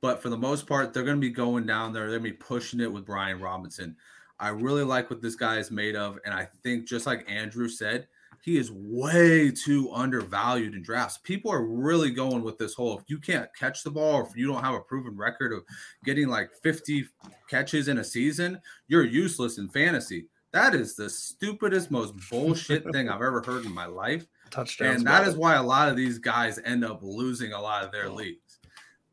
[0.05, 2.03] But for the most part, they're going to be going down there.
[2.03, 3.95] They're going to be pushing it with Brian Robinson.
[4.39, 6.19] I really like what this guy is made of.
[6.23, 8.07] And I think, just like Andrew said,
[8.43, 11.17] he is way too undervalued in drafts.
[11.17, 14.37] People are really going with this whole if you can't catch the ball or if
[14.37, 15.63] you don't have a proven record of
[16.03, 17.07] getting like 50
[17.49, 20.27] catches in a season, you're useless in fantasy.
[20.51, 24.27] That is the stupidest, most bullshit thing I've ever heard in my life.
[24.51, 24.97] Touchdowns.
[24.97, 27.91] And that is why a lot of these guys end up losing a lot of
[27.91, 28.44] their leagues.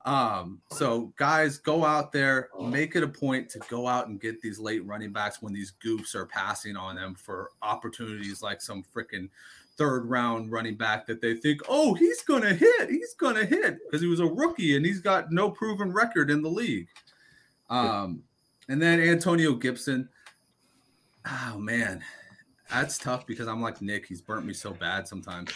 [0.04, 4.40] Um, so guys, go out there, make it a point to go out and get
[4.40, 8.84] these late running backs when these goofs are passing on them for opportunities like some
[8.94, 9.28] freaking
[9.76, 14.00] third round running back that they think, oh, he's gonna hit, he's gonna hit because
[14.00, 16.88] he was a rookie and he's got no proven record in the league.
[17.70, 18.22] Um,
[18.68, 20.08] and then Antonio Gibson.
[21.26, 22.02] Oh man,
[22.70, 24.06] that's tough because I'm like Nick.
[24.06, 25.50] He's burnt me so bad sometimes.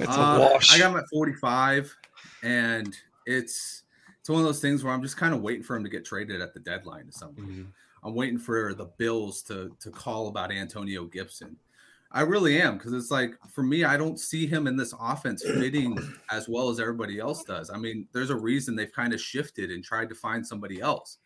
[0.00, 0.74] It's uh, a wash.
[0.74, 1.94] I got at 45,
[2.42, 3.81] and it's
[4.22, 6.04] it's one of those things where I'm just kind of waiting for him to get
[6.04, 7.44] traded at the deadline to something.
[7.44, 7.62] Mm-hmm.
[8.04, 11.56] I'm waiting for the Bills to to call about Antonio Gibson.
[12.12, 15.42] I really am because it's like for me, I don't see him in this offense
[15.42, 15.98] fitting
[16.30, 17.68] as well as everybody else does.
[17.68, 21.18] I mean, there's a reason they've kind of shifted and tried to find somebody else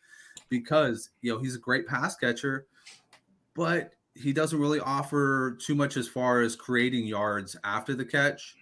[0.48, 2.66] because you know he's a great pass catcher,
[3.52, 8.56] but he doesn't really offer too much as far as creating yards after the catch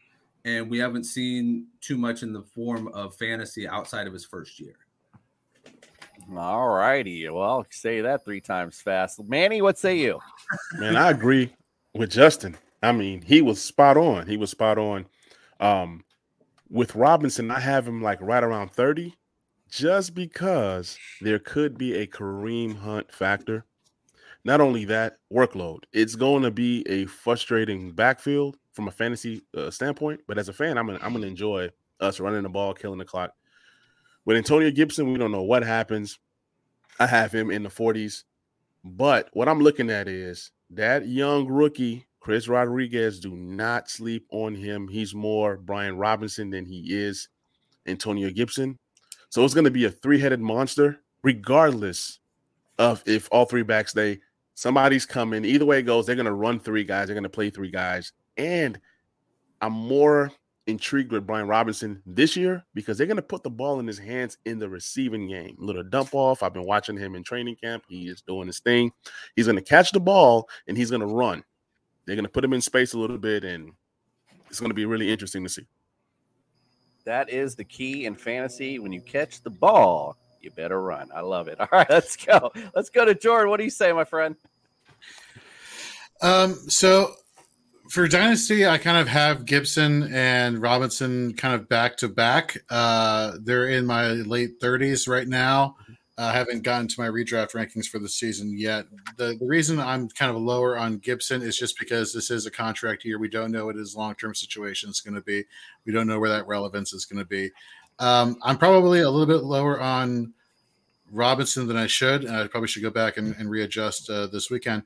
[0.44, 4.60] and we haven't seen too much in the form of fantasy outside of his first
[4.60, 4.76] year.
[6.36, 7.28] All righty.
[7.28, 9.22] Well, I'll say that three times fast.
[9.24, 10.20] Manny, what say you?
[10.74, 11.52] Man, I agree
[11.94, 12.56] with Justin.
[12.82, 14.26] I mean, he was spot on.
[14.26, 15.06] He was spot on.
[15.60, 16.04] Um,
[16.70, 19.14] with Robinson, I have him like right around 30
[19.70, 23.64] just because there could be a Kareem Hunt factor.
[24.44, 25.84] Not only that, workload.
[25.92, 30.52] It's going to be a frustrating backfield from a fantasy uh, standpoint, but as a
[30.52, 31.70] fan, I'm gonna, I'm gonna enjoy
[32.00, 33.32] us running the ball, killing the clock.
[34.24, 36.18] With Antonio Gibson, we don't know what happens.
[37.00, 38.24] I have him in the 40s,
[38.84, 43.20] but what I'm looking at is that young rookie Chris Rodriguez.
[43.20, 44.88] Do not sleep on him.
[44.88, 47.28] He's more Brian Robinson than he is
[47.86, 48.78] Antonio Gibson.
[49.28, 52.20] So it's going to be a three-headed monster, regardless
[52.78, 54.20] of if all three backs stay.
[54.54, 55.44] Somebody's coming.
[55.44, 57.08] Either way it goes, they're going to run three guys.
[57.08, 58.12] They're going to play three guys.
[58.36, 58.78] And
[59.60, 60.32] I'm more
[60.66, 63.98] intrigued with Brian Robinson this year because they're going to put the ball in his
[63.98, 65.56] hands in the receiving game.
[65.58, 66.42] Little dump off.
[66.42, 67.84] I've been watching him in training camp.
[67.88, 68.92] He is doing his thing.
[69.36, 71.44] He's going to catch the ball and he's going to run.
[72.06, 73.72] They're going to put him in space a little bit, and
[74.50, 75.66] it's going to be really interesting to see.
[77.04, 78.78] That is the key in fantasy.
[78.78, 81.10] When you catch the ball, you better run.
[81.14, 81.58] I love it.
[81.60, 82.52] All right, let's go.
[82.74, 83.50] Let's go to Jordan.
[83.50, 84.36] What do you say, my friend?
[86.20, 87.14] Um, so
[87.94, 92.58] for Dynasty, I kind of have Gibson and Robinson kind of back to back.
[92.68, 95.76] Uh, they're in my late 30s right now.
[96.18, 98.86] I haven't gotten to my redraft rankings for the season yet.
[99.16, 102.50] The, the reason I'm kind of lower on Gibson is just because this is a
[102.50, 103.20] contract year.
[103.20, 105.44] We don't know what his long term situation is going to be.
[105.86, 107.52] We don't know where that relevance is going to be.
[108.00, 110.34] Um, I'm probably a little bit lower on
[111.12, 114.50] Robinson than I should, and I probably should go back and, and readjust uh, this
[114.50, 114.82] weekend.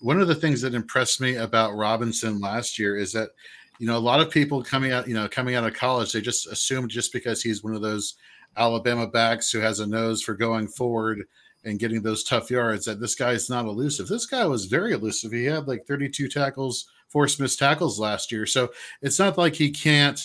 [0.00, 3.30] One of the things that impressed me about Robinson last year is that,
[3.78, 6.20] you know, a lot of people coming out, you know, coming out of college, they
[6.20, 8.14] just assumed just because he's one of those
[8.56, 11.24] Alabama backs who has a nose for going forward
[11.64, 14.08] and getting those tough yards that this guy is not elusive.
[14.08, 15.32] This guy was very elusive.
[15.32, 18.46] He had like 32 tackles, forced missed tackles last year.
[18.46, 18.70] So
[19.02, 20.20] it's not like he can't,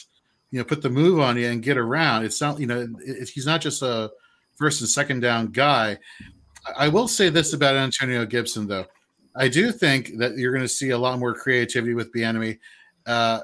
[0.51, 2.23] you know, put the move on you and get around.
[2.23, 4.11] It's not, you know, it, he's not just a
[4.55, 5.97] first and second down guy.
[6.77, 8.85] I will say this about Antonio Gibson, though.
[9.35, 12.59] I do think that you're going to see a lot more creativity with Bieniemy.
[13.05, 13.41] Uh,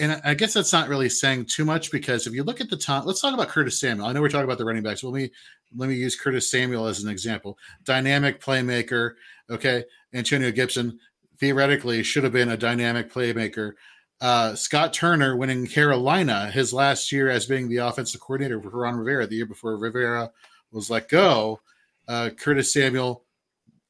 [0.00, 2.76] and I guess that's not really saying too much because if you look at the
[2.76, 4.08] time, let's talk about Curtis Samuel.
[4.08, 5.04] I know we're talking about the running backs.
[5.04, 5.30] Let me
[5.76, 7.58] let me use Curtis Samuel as an example.
[7.84, 9.14] Dynamic playmaker.
[9.50, 10.98] Okay, Antonio Gibson
[11.38, 13.72] theoretically should have been a dynamic playmaker.
[14.20, 18.96] Uh, Scott Turner winning Carolina his last year as being the offensive coordinator for Ron
[18.96, 20.30] Rivera the year before Rivera
[20.72, 21.60] was let go.
[22.08, 23.24] Uh, Curtis Samuel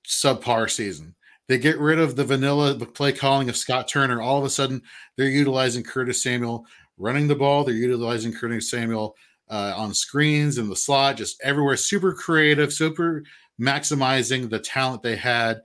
[0.06, 1.14] subpar season.
[1.48, 4.20] They get rid of the vanilla play calling of Scott Turner.
[4.20, 4.82] All of a sudden,
[5.16, 6.66] they're utilizing Curtis Samuel
[6.96, 7.64] running the ball.
[7.64, 9.14] They're utilizing Curtis Samuel
[9.50, 11.76] uh, on screens in the slot, just everywhere.
[11.76, 13.24] Super creative, super
[13.60, 15.60] maximizing the talent they had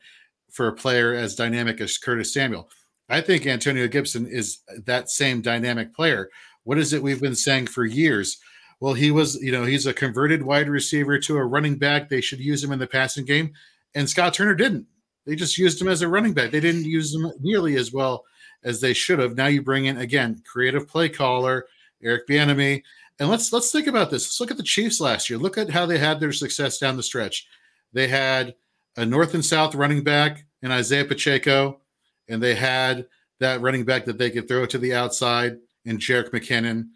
[0.52, 2.70] for a player as dynamic as Curtis Samuel.
[3.08, 6.30] I think Antonio Gibson is that same dynamic player.
[6.64, 8.38] What is it we've been saying for years?
[8.80, 12.10] Well, he was, you know, he's a converted wide receiver to a running back.
[12.10, 13.54] They should use him in the passing game.
[13.96, 14.86] And Scott Turner didn't.
[15.30, 16.50] They just used him as a running back.
[16.50, 18.26] They didn't use him nearly as well
[18.64, 19.38] as they should have.
[19.38, 21.68] Now you bring in again creative play caller
[22.04, 22.82] Eric Bieniemy,
[23.20, 24.26] and let's let's think about this.
[24.26, 25.38] Let's look at the Chiefs last year.
[25.38, 27.48] Look at how they had their success down the stretch.
[27.94, 28.56] They had
[28.98, 31.80] a north and south running back in Isaiah Pacheco,
[32.28, 33.06] and they had
[33.40, 36.88] that running back that they could throw to the outside in Jerick McKinnon.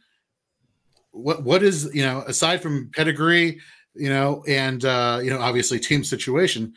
[1.12, 3.60] What what is you know aside from pedigree,
[3.94, 6.74] you know, and uh, you know obviously team situation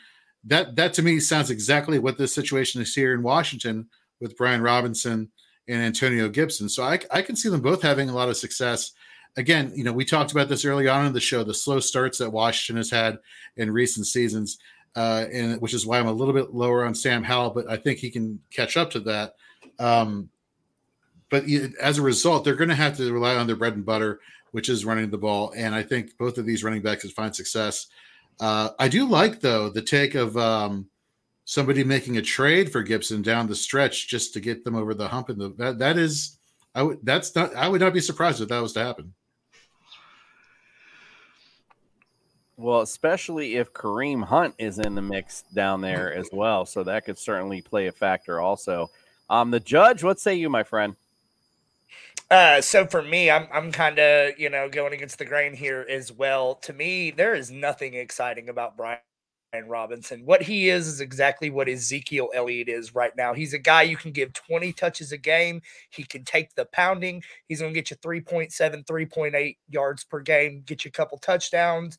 [0.46, 3.88] that that to me sounds exactly what this situation is here in Washington
[4.20, 5.30] with Brian Robinson
[5.68, 6.68] and Antonio Gibson.
[6.68, 8.92] So I, I can see them both having a lot of success.
[9.36, 12.18] Again, you know, we talked about this early on in the show, the slow starts
[12.18, 13.18] that Washington has had
[13.56, 14.58] in recent seasons,
[14.94, 17.76] uh, and which is why I'm a little bit lower on Sam Howell, but I
[17.76, 19.34] think he can catch up to that.
[19.78, 20.30] Um,
[21.28, 21.44] but
[21.80, 24.20] as a result, they're going to have to rely on their bread and butter,
[24.52, 25.52] which is running the ball.
[25.56, 27.88] And I think both of these running backs will find success.
[28.38, 30.88] Uh, I do like though the take of um,
[31.44, 35.08] somebody making a trade for Gibson down the stretch just to get them over the
[35.08, 35.30] hump.
[35.30, 36.38] And the that that is,
[36.74, 39.14] I would that's not I would not be surprised if that was to happen.
[42.58, 47.04] Well, especially if Kareem Hunt is in the mix down there as well, so that
[47.04, 48.40] could certainly play a factor.
[48.40, 48.90] Also,
[49.28, 50.96] um, the judge, what say you, my friend?
[52.30, 55.86] Uh, so for me, I'm I'm kind of you know going against the grain here
[55.88, 56.56] as well.
[56.56, 58.98] To me, there is nothing exciting about Brian
[59.68, 60.22] Robinson.
[60.24, 63.32] What he is is exactly what Ezekiel Elliott is right now.
[63.32, 65.62] He's a guy you can give 20 touches a game.
[65.90, 67.22] He can take the pounding.
[67.46, 71.96] He's going to get you 3.7, 3.8 yards per game, get you a couple touchdowns.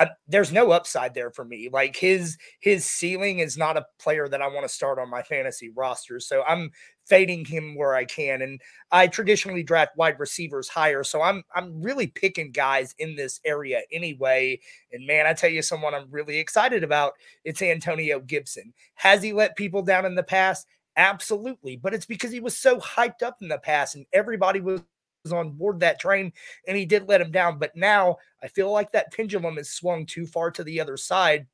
[0.00, 1.68] I, there's no upside there for me.
[1.70, 5.22] Like his his ceiling is not a player that I want to start on my
[5.22, 6.18] fantasy roster.
[6.20, 6.70] So I'm
[7.06, 8.40] fading him where I can.
[8.40, 8.60] And
[8.92, 11.04] I traditionally draft wide receivers higher.
[11.04, 14.58] So I'm I'm really picking guys in this area anyway.
[14.90, 17.12] And man, I tell you someone I'm really excited about.
[17.44, 18.72] It's Antonio Gibson.
[18.94, 20.66] Has he let people down in the past?
[20.96, 21.76] Absolutely.
[21.76, 24.80] But it's because he was so hyped up in the past and everybody was
[25.24, 26.32] was on board that train
[26.66, 27.58] and he did let him down.
[27.58, 31.46] But now I feel like that pendulum has swung too far to the other side.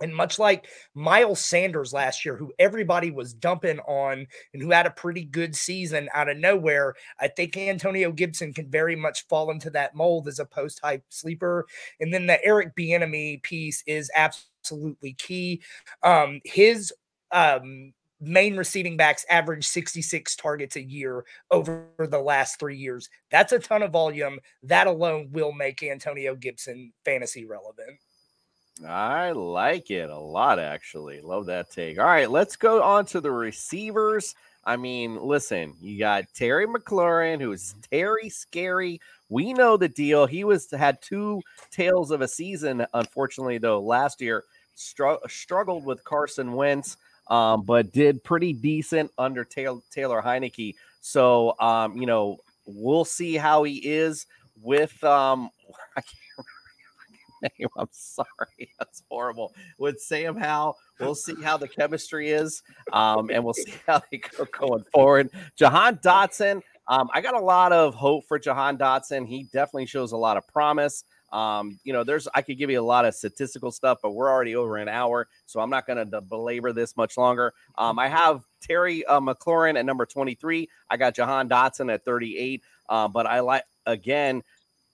[0.00, 4.86] And much like Miles Sanders last year, who everybody was dumping on and who had
[4.86, 9.52] a pretty good season out of nowhere, I think Antonio Gibson can very much fall
[9.52, 11.66] into that mold as a post hype sleeper.
[12.00, 15.62] And then the Eric Bieniemy piece is absolutely key.
[16.02, 16.92] Um, his
[17.30, 17.92] um,
[18.24, 23.08] main receiving backs average 66 targets a year over the last three years.
[23.30, 24.40] That's a ton of volume.
[24.62, 27.98] That alone will make Antonio Gibson fantasy relevant.
[28.86, 31.20] I like it a lot, actually.
[31.20, 31.98] Love that take.
[31.98, 34.34] All right, let's go on to the receivers.
[34.64, 39.00] I mean, listen, you got Terry McLaurin, who is Terry Scary.
[39.28, 40.26] We know the deal.
[40.26, 44.44] He was had two tails of a season, unfortunately, though, last year.
[44.74, 46.96] Str- struggled with Carson Wentz
[47.28, 50.74] um, but did pretty decent under Taylor, Taylor Heinicke.
[51.00, 54.26] So, um, you know, we'll see how he is
[54.62, 55.02] with.
[55.04, 55.50] Um,
[55.96, 56.50] I can't remember
[57.58, 57.68] name.
[57.76, 59.54] I'm sorry, that's horrible.
[59.78, 62.62] With Sam Howell, we'll see how the chemistry is,
[62.92, 65.30] um, and we'll see how they go going forward.
[65.56, 66.62] Jahan Dotson.
[66.86, 69.26] Um, I got a lot of hope for Jahan Dotson.
[69.26, 71.04] He definitely shows a lot of promise.
[71.34, 74.30] Um, you know, there's I could give you a lot of statistical stuff, but we're
[74.30, 77.52] already over an hour, so I'm not going to belabor this much longer.
[77.76, 80.68] Um, I have Terry uh, McLaurin at number 23.
[80.88, 82.62] I got Jahan Dotson at 38.
[82.88, 84.42] Uh, but I like again,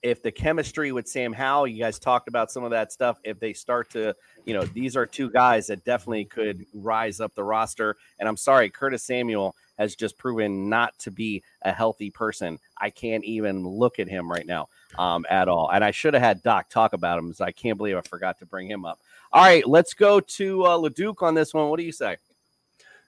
[0.01, 3.19] if the chemistry with Sam Howell, you guys talked about some of that stuff.
[3.23, 4.15] If they start to,
[4.45, 7.97] you know, these are two guys that definitely could rise up the roster.
[8.19, 12.59] And I'm sorry, Curtis Samuel has just proven not to be a healthy person.
[12.77, 15.69] I can't even look at him right now um, at all.
[15.71, 18.39] And I should have had Doc talk about him, so I can't believe I forgot
[18.39, 18.99] to bring him up.
[19.31, 21.69] All right, let's go to uh, Leduc on this one.
[21.69, 22.17] What do you say?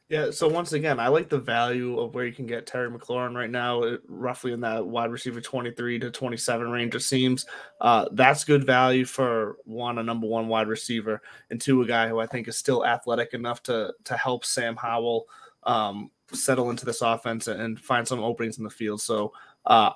[0.10, 3.36] Yeah, so once again, I like the value of where you can get Terry McLaurin
[3.36, 7.46] right now, uh, roughly in that wide receiver 23 to 27 range, it seems.
[7.80, 12.10] Uh, that's good value for one, a number one wide receiver, and two, a guy
[12.10, 15.26] who I think is still athletic enough to to help Sam Howell
[15.64, 19.02] um, settle into this offense and find some openings in the field.
[19.02, 19.32] So
[19.66, 19.92] uh,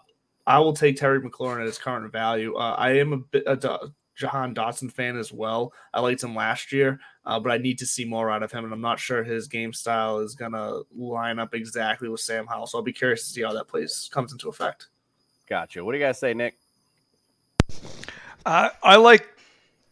[0.48, 2.56] I will take Terry McLaurin at his current value.
[2.56, 5.72] Uh, I am a bit a Jahan Dotson fan as well.
[5.94, 8.64] I liked him last year, uh, but I need to see more out of him,
[8.64, 12.68] and I'm not sure his game style is gonna line up exactly with Sam Howell.
[12.68, 14.88] So I'll be curious to see how that plays comes into effect.
[15.48, 15.86] Gotcha.
[15.86, 16.58] What do you guys say, Nick?
[18.46, 19.28] Uh, I like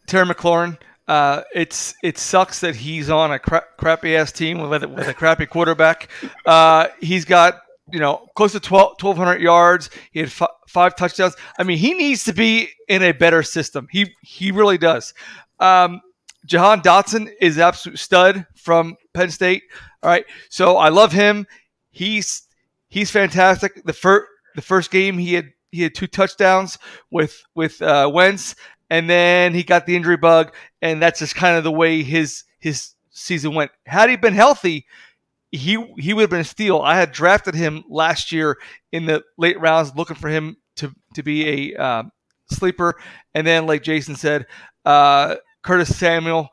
[0.06, 0.76] Terry McLaurin.
[1.08, 5.06] Uh, it's it sucks that he's on a cra- crappy ass team with a, with
[5.06, 6.08] a crappy quarterback.
[6.44, 7.60] Uh, he's got
[7.92, 9.90] you know close to 12, 1200 yards.
[10.12, 11.36] He had f- five touchdowns.
[11.58, 13.88] I mean, he needs to be in a better system.
[13.90, 15.14] He he really does.
[15.60, 16.00] Um,
[16.44, 19.64] Jahan Dotson is absolute stud from Penn State.
[20.02, 21.46] All right, so I love him.
[21.90, 22.42] He's
[22.88, 23.84] he's fantastic.
[23.84, 26.78] The first the first game he had he had two touchdowns
[27.10, 28.54] with with uh, Wentz
[28.90, 32.44] and then he got the injury bug, and that's just kind of the way his
[32.58, 33.70] his season went.
[33.86, 34.86] Had he been healthy,
[35.52, 36.80] he he would have been a steal.
[36.80, 38.58] I had drafted him last year
[38.92, 42.02] in the late rounds, looking for him to to be a uh,
[42.50, 42.96] sleeper,
[43.34, 44.46] and then like Jason said,
[44.84, 46.48] uh, Curtis Samuel,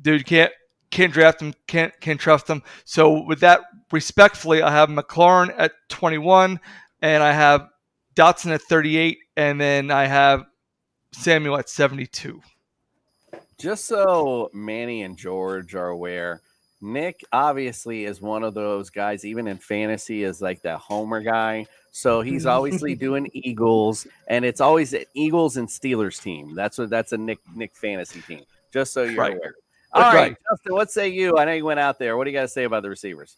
[0.00, 0.52] dude, can't
[0.90, 2.62] can't draft him, can't can't trust him.
[2.84, 3.60] So with that,
[3.92, 6.60] respectfully, I have McLaurin at 21,
[7.02, 7.68] and I have
[8.14, 10.46] Dotson at 38, and then I have
[11.12, 12.40] Samuel at 72.
[13.58, 16.42] Just so Manny and George are aware,
[16.80, 21.66] Nick obviously is one of those guys, even in fantasy, is like that homer guy.
[21.90, 26.54] So he's obviously doing Eagles, and it's always an Eagles and Steelers team.
[26.54, 28.42] That's what that's a Nick Nick fantasy team.
[28.72, 29.36] Just so you're Right.
[29.36, 29.54] aware.
[29.92, 30.36] All right, right.
[30.50, 31.38] Justin, what say you?
[31.38, 32.16] I know you went out there.
[32.16, 33.36] What do you got to say about the receivers?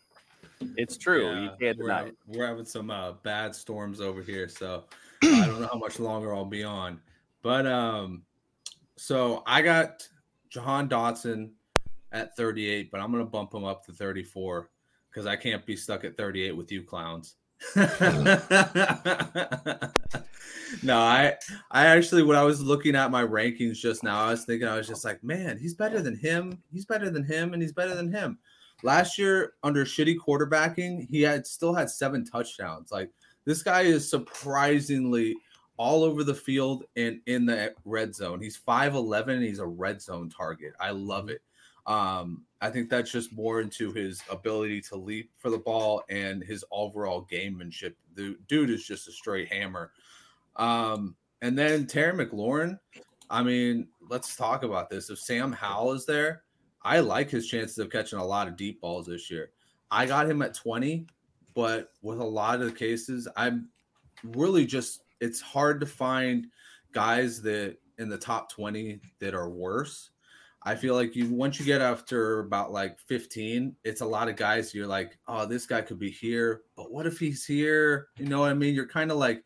[0.77, 1.29] It's true.
[1.37, 2.17] you Yeah, can't we're, it.
[2.27, 4.85] we're having some uh, bad storms over here, so
[5.23, 7.01] I don't know how much longer I'll be on.
[7.43, 8.23] But um,
[8.97, 10.09] so I got
[10.51, 11.51] Jahan Dotson
[12.13, 14.71] at 38, but I'm gonna bump him up to 34
[15.11, 17.37] because I can't be stuck at 38 with you clowns.
[17.77, 17.89] no,
[20.99, 21.35] I
[21.71, 24.77] I actually when I was looking at my rankings just now, I was thinking I
[24.77, 26.63] was just like, man, he's better than him.
[26.73, 28.39] He's better than him, and he's better than him.
[28.85, 32.93] Last year, under shitty quarterbacking, he had still had seven touchdowns.
[32.93, 33.11] Like
[33.45, 35.35] this guy is surprisingly
[35.79, 38.41] all over the field and in the red zone.
[38.41, 40.75] He's 5'11 and he's a red zone target.
[40.81, 41.41] I love it.
[41.89, 46.45] Um, I think that's just more into his ability to leap for the ball and
[46.45, 47.95] his overall gamemanship.
[48.15, 49.93] The dude is just a straight hammer.
[50.57, 52.79] Um, and then Terry McLaurin,
[53.31, 55.09] I mean, let's talk about this.
[55.09, 56.43] If Sam Howell is there,
[56.83, 59.51] I like his chances of catching a lot of deep balls this year.
[59.91, 61.07] I got him at 20,
[61.55, 63.69] but with a lot of the cases, I'm
[64.23, 66.49] really just it's hard to find
[66.93, 70.11] guys that in the top 20 that are worse.
[70.63, 74.37] I feel like you once you get after about like 15, it's a lot of
[74.37, 78.09] guys you're like, oh, this guy could be here, but what if he's here?
[78.19, 78.75] You know what I mean?
[78.75, 79.45] You're kind of like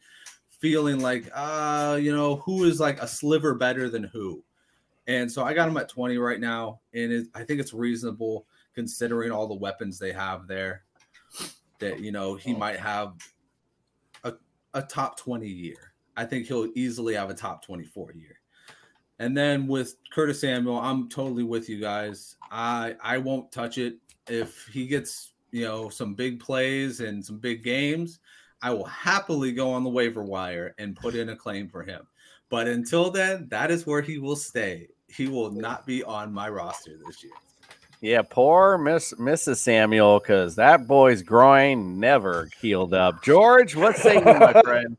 [0.61, 4.43] feeling like, uh, you know, who is like a sliver better than who?
[5.07, 8.47] And so I got him at 20 right now, and it, I think it's reasonable
[8.75, 10.85] considering all the weapons they have there.
[11.81, 13.15] That you know he might have
[14.23, 14.35] a,
[14.73, 15.95] a top 20 year.
[16.17, 18.37] I think he'll easily have a top 24 year.
[19.19, 22.37] And then with Curtis Samuel, I'm totally with you guys.
[22.51, 27.39] I I won't touch it if he gets you know some big plays and some
[27.39, 28.19] big games.
[28.63, 32.07] I will happily go on the waiver wire and put in a claim for him.
[32.49, 34.89] But until then, that is where he will stay.
[35.09, 37.33] He will not be on my roster this year.
[38.01, 39.59] Yeah, poor Miss Mrs.
[39.59, 43.23] Samuel, because that boy's groin never healed up.
[43.23, 44.97] George, what say you, my friend?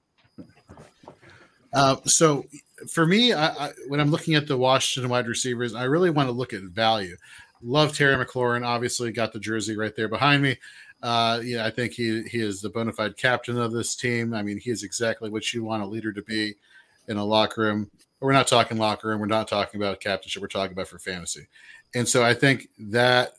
[1.74, 2.46] Uh, so
[2.90, 6.28] for me, I, I, when I'm looking at the Washington wide receivers, I really want
[6.30, 7.16] to look at value.
[7.62, 8.66] Love Terry McLaurin.
[8.66, 10.58] Obviously, got the jersey right there behind me.
[11.02, 14.34] Uh, yeah, I think he he is the bona fide captain of this team.
[14.34, 16.56] I mean, he is exactly what you want a leader to be
[17.08, 17.92] in a locker room.
[18.22, 19.20] We're not talking locker room.
[19.20, 20.42] We're not talking about captainship.
[20.42, 21.48] We're talking about for fantasy.
[21.94, 23.34] And so I think that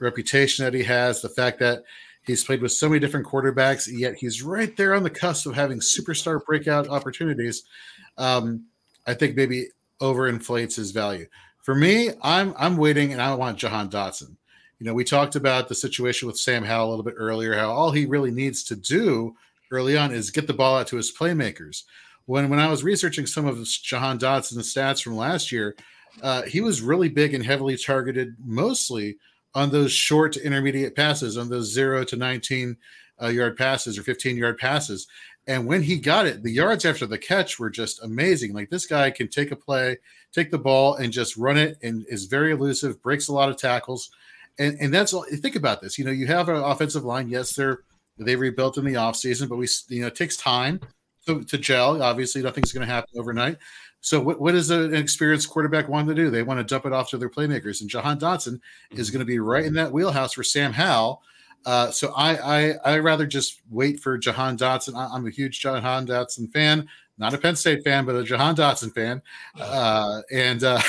[0.00, 1.82] reputation that he has, the fact that
[2.26, 5.54] he's played with so many different quarterbacks, yet he's right there on the cusp of
[5.54, 7.64] having superstar breakout opportunities.
[8.16, 8.64] Um,
[9.06, 9.68] I think maybe
[10.00, 11.26] overinflates his value.
[11.62, 14.36] For me, I'm I'm waiting and I want Jahan Dotson.
[14.78, 17.70] You know, we talked about the situation with Sam Howell a little bit earlier, how
[17.70, 19.36] all he really needs to do
[19.70, 21.84] early on is get the ball out to his playmakers.
[22.26, 25.76] When when I was researching some of Jahan Dotson's stats from last year,
[26.22, 29.18] uh, he was really big and heavily targeted mostly
[29.54, 32.76] on those short to intermediate passes, on those zero to 19
[33.22, 35.06] uh, yard passes or 15 yard passes.
[35.50, 38.52] And when he got it, the yards after the catch were just amazing.
[38.52, 39.98] Like this guy can take a play,
[40.32, 43.56] take the ball, and just run it, and is very elusive, breaks a lot of
[43.56, 44.10] tackles.
[44.60, 45.24] And, and that's all.
[45.24, 45.98] Think about this.
[45.98, 47.28] You know, you have an offensive line.
[47.28, 47.80] Yes, they're
[48.16, 50.78] they rebuilt in the offseason, but we you know it takes time
[51.26, 52.00] to, to gel.
[52.00, 53.58] Obviously, nothing's going to happen overnight.
[54.02, 56.30] So what, what does an experienced quarterback want to do?
[56.30, 57.80] They want to dump it off to their playmakers.
[57.80, 58.60] And Jahan Dotson
[58.92, 61.22] is going to be right in that wheelhouse for Sam Howell.
[61.66, 64.94] Uh, so I, I I rather just wait for Jahan Dotson.
[64.94, 66.88] I, am a huge Jahan Dotson fan,
[67.18, 69.20] not a Penn State fan, but a Jahan Dotson fan.
[69.60, 70.80] Uh, and uh,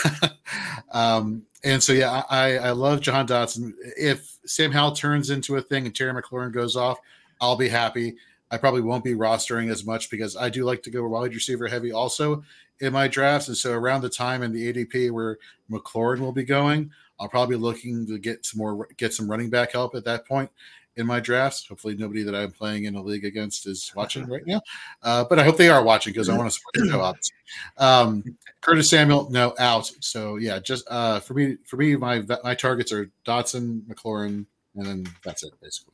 [0.92, 3.74] um, and so yeah, I, I love Jahan Dotson.
[3.98, 7.00] If Sam Howell turns into a thing and Terry McLaurin goes off,
[7.40, 8.16] I'll be happy.
[8.50, 11.68] I probably won't be rostering as much because I do like to go wide receiver
[11.68, 12.44] heavy also
[12.82, 13.48] in my drafts.
[13.48, 15.38] And so around the time in the ADP where
[15.70, 16.92] McLaurin will be going,
[17.22, 20.28] I'll probably be looking to get some more get some running back help at that
[20.28, 20.50] point
[20.96, 21.68] in my drafts.
[21.68, 24.62] Hopefully, nobody that I'm playing in a league against is watching right now,
[25.04, 27.02] uh, but I hope they are watching because I want to support the show.
[27.02, 27.36] Obviously,
[27.78, 28.24] um,
[28.62, 29.92] Curtis Samuel, no out.
[30.00, 34.46] So yeah, just uh, for me, for me, my my targets are Dotson, McLaurin,
[34.76, 35.94] and then that's it basically.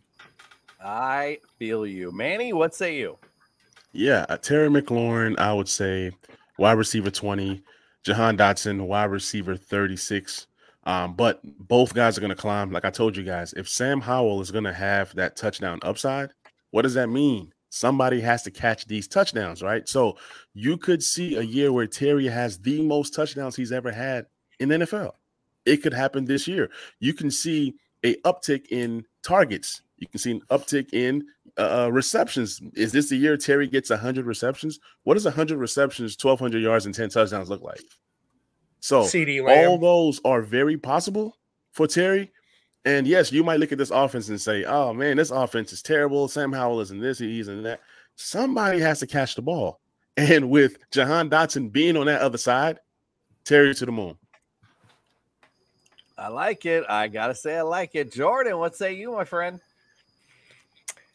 [0.82, 2.54] I feel you, Manny.
[2.54, 3.18] What say you?
[3.92, 6.12] Yeah, uh, Terry McLaurin, I would say
[6.58, 7.64] wide receiver 20,
[8.04, 10.47] Jahan Dotson, wide receiver 36.
[10.88, 12.72] Um, but both guys are going to climb.
[12.72, 16.32] Like I told you guys, if Sam Howell is going to have that touchdown upside,
[16.72, 17.54] what does that mean?
[17.70, 19.88] Somebody has to catch these touchdowns, right?
[19.88, 20.18] So
[20.54, 24.28] you could see a year where Terry has the most touchdowns he's ever had
[24.62, 25.12] in NFL.
[25.66, 26.72] It could happen this year.
[27.02, 29.82] You can see a uptick in targets.
[29.98, 31.26] You can see an uptick in
[31.58, 32.62] uh, uh, receptions.
[32.76, 34.80] Is this the year Terry gets 100 receptions?
[35.04, 37.82] What does 100 receptions, 1,200 yards, and 10 touchdowns look like?
[38.80, 41.38] So CD all those are very possible
[41.72, 42.32] for Terry.
[42.86, 45.82] And yes, you might look at this offense and say, "Oh man, this offense is
[45.82, 46.28] terrible.
[46.28, 47.82] Sam Howell isn't this, he's in that."
[48.16, 49.80] Somebody has to catch the ball,
[50.18, 52.80] and with Jahan Dotson being on that other side,
[53.44, 54.18] Terry to the moon.
[56.18, 56.84] I like it.
[56.90, 58.12] I gotta say, I like it.
[58.12, 59.60] Jordan, what say you, my friend?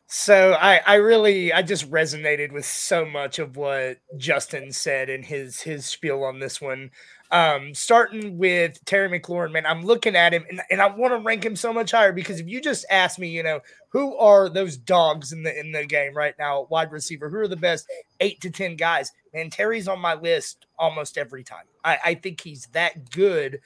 [0.07, 5.23] So I, I really I just resonated with so much of what Justin said in
[5.23, 6.91] his his spiel on this one.
[7.33, 11.19] Um, starting with Terry McLaurin, man, I'm looking at him and, and I want to
[11.19, 14.51] rank him so much higher because if you just ask me, you know, who are
[14.51, 17.87] those dogs in the in the game right now, wide receiver, who are the best
[18.21, 19.13] eight to ten guys?
[19.33, 21.65] man, Terry's on my list almost every time.
[21.85, 23.61] I, I think he's that good.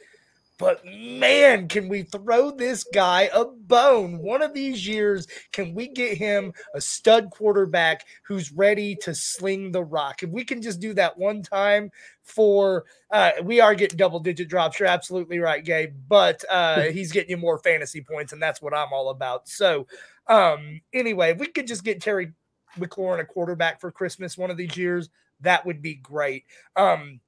[0.59, 4.19] But man, can we throw this guy a bone?
[4.19, 9.73] One of these years, can we get him a stud quarterback who's ready to sling
[9.73, 10.23] the rock?
[10.23, 11.91] If we can just do that one time
[12.23, 14.81] for, uh, we are getting double digit drops.
[14.81, 15.95] You're absolutely right, Gabe.
[16.09, 19.49] But uh, he's getting you more fantasy points, and that's what I'm all about.
[19.49, 19.87] So,
[20.27, 22.33] um, anyway, if we could just get Terry
[22.79, 25.11] McLaurin a quarterback for Christmas one of these years,
[25.41, 26.45] that would be great.
[26.77, 27.21] Um,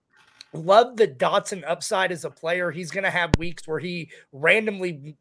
[0.52, 2.70] love the Dotson upside as a player.
[2.70, 5.16] He's going to have weeks where he randomly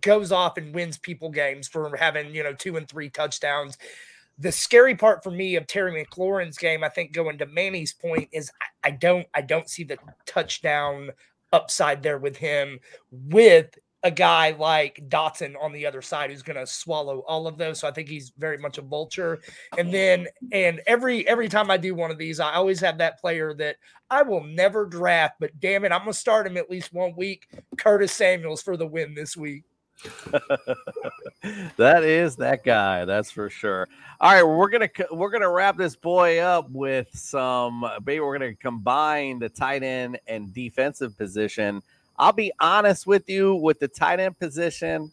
[0.00, 3.76] goes off and wins people games for having, you know, two and three touchdowns.
[4.38, 8.28] The scary part for me of Terry McLaurin's game, I think going to Manny's point
[8.32, 8.50] is
[8.82, 11.10] I, I don't I don't see the touchdown
[11.52, 12.78] upside there with him
[13.10, 17.58] with a guy like Dotson on the other side who's going to swallow all of
[17.58, 17.80] those.
[17.80, 19.40] So I think he's very much a vulture.
[19.76, 23.20] And then, and every every time I do one of these, I always have that
[23.20, 23.76] player that
[24.10, 27.14] I will never draft, but damn it, I'm going to start him at least one
[27.16, 27.46] week.
[27.76, 29.64] Curtis Samuels for the win this week.
[31.76, 33.04] that is that guy.
[33.04, 33.86] That's for sure.
[34.20, 37.84] All right, we're gonna we're gonna wrap this boy up with some.
[38.04, 41.82] Maybe we're gonna combine the tight end and defensive position.
[42.20, 45.10] I'll be honest with you with the tight end position.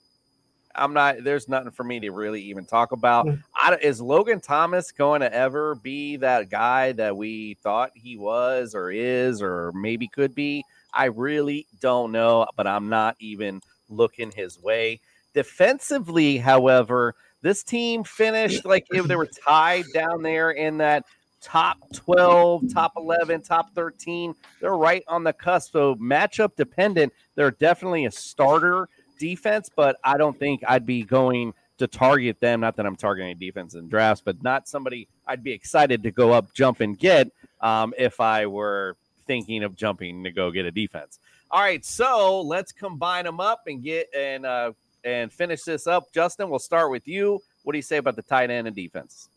[0.76, 1.24] I'm not.
[1.24, 3.28] There's nothing for me to really even talk about.
[3.28, 3.36] Hmm.
[3.56, 8.76] I, is Logan Thomas going to ever be that guy that we thought he was,
[8.76, 10.66] or is, or maybe could be?
[10.94, 15.00] I really don't know, but I'm not even looking his way.
[15.34, 21.06] Defensively, however, this team finished like if they were tied down there in that
[21.42, 24.34] top 12, top 11, top 13.
[24.62, 25.74] They're right on the cusp.
[25.74, 27.14] So matchup dependent.
[27.36, 28.90] They're definitely a starter
[29.20, 32.62] defense, but I don't think I'd be going to target them.
[32.62, 36.32] Not that I'm targeting defense in drafts, but not somebody I'd be excited to go
[36.32, 37.32] up, jump, and get
[37.62, 38.96] um, if I were
[39.26, 41.20] thinking of jumping to go get a defense.
[41.52, 44.72] All right, so let's combine them up and get and uh,
[45.04, 46.12] and finish this up.
[46.14, 47.40] Justin, we'll start with you.
[47.64, 49.30] What do you say about the tight end and defense?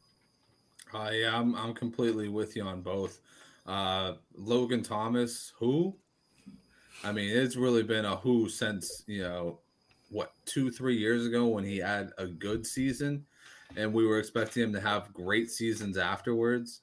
[0.94, 3.20] Yeah, I'm I'm completely with you on both.
[3.66, 5.94] Uh, Logan Thomas, who?
[7.04, 9.60] I mean, it's really been a who since you know
[10.10, 13.24] what two three years ago when he had a good season,
[13.76, 16.82] and we were expecting him to have great seasons afterwards.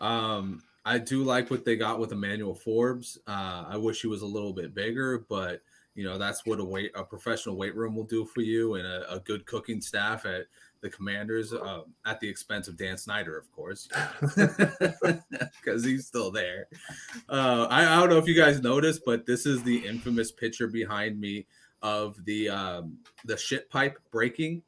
[0.00, 3.18] Um, I do like what they got with Emmanuel Forbes.
[3.26, 5.60] Uh, I wish he was a little bit bigger, but
[5.94, 8.86] you know that's what a weight a professional weight room will do for you, and
[8.86, 10.46] a, a good cooking staff at
[10.82, 13.88] the Commanders uh, at the expense of Dan Snyder, of course,
[15.62, 16.66] because he's still there.
[17.28, 20.66] Uh, I, I, don't know if you guys noticed, but this is the infamous picture
[20.66, 21.46] behind me
[21.80, 24.62] of the um, the shit pipe breaking.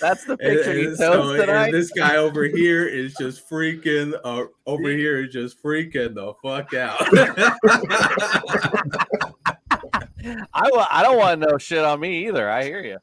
[0.00, 1.72] That's the picture and, and so, tonight.
[1.72, 4.14] this guy over here is just freaking.
[4.24, 7.00] Uh, over here is just freaking the fuck out.
[10.52, 12.50] I, I don't want no shit on me either.
[12.50, 12.98] I hear you.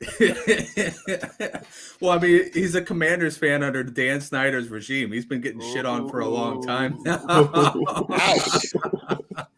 [2.00, 5.12] well, I mean, he's a Commanders fan under Dan Snyder's regime.
[5.12, 6.98] He's been getting shit on for a long time.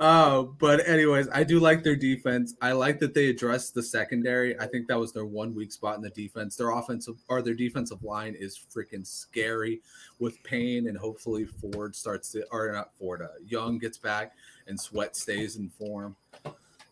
[0.00, 2.54] Uh, but anyways, I do like their defense.
[2.62, 4.58] I like that they addressed the secondary.
[4.58, 6.56] I think that was their one weak spot in the defense.
[6.56, 9.82] Their offensive or their defensive line is freaking scary
[10.18, 13.20] with Payne, and hopefully Ford starts to or not Ford.
[13.20, 14.32] Uh, Young gets back
[14.68, 16.16] and Sweat stays in form.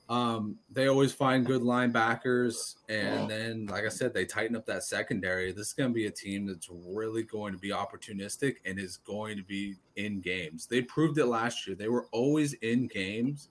[0.08, 4.84] Um, they always find good linebackers, and then, like I said, they tighten up that
[4.84, 5.52] secondary.
[5.52, 8.96] This is going to be a team that's really going to be opportunistic and is
[8.96, 10.66] going to be in games.
[10.66, 11.76] They proved it last year.
[11.76, 13.48] They were always in games.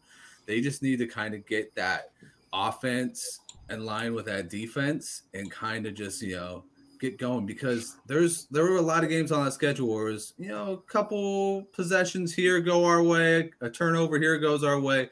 [0.48, 2.12] They just need to kind of get that
[2.52, 6.64] offense in line with that defense and kind of just you know
[7.00, 10.14] get going because there's there were a lot of games on that schedule where it
[10.14, 14.80] was you know a couple possessions here go our way, a turnover here goes our
[14.80, 15.10] way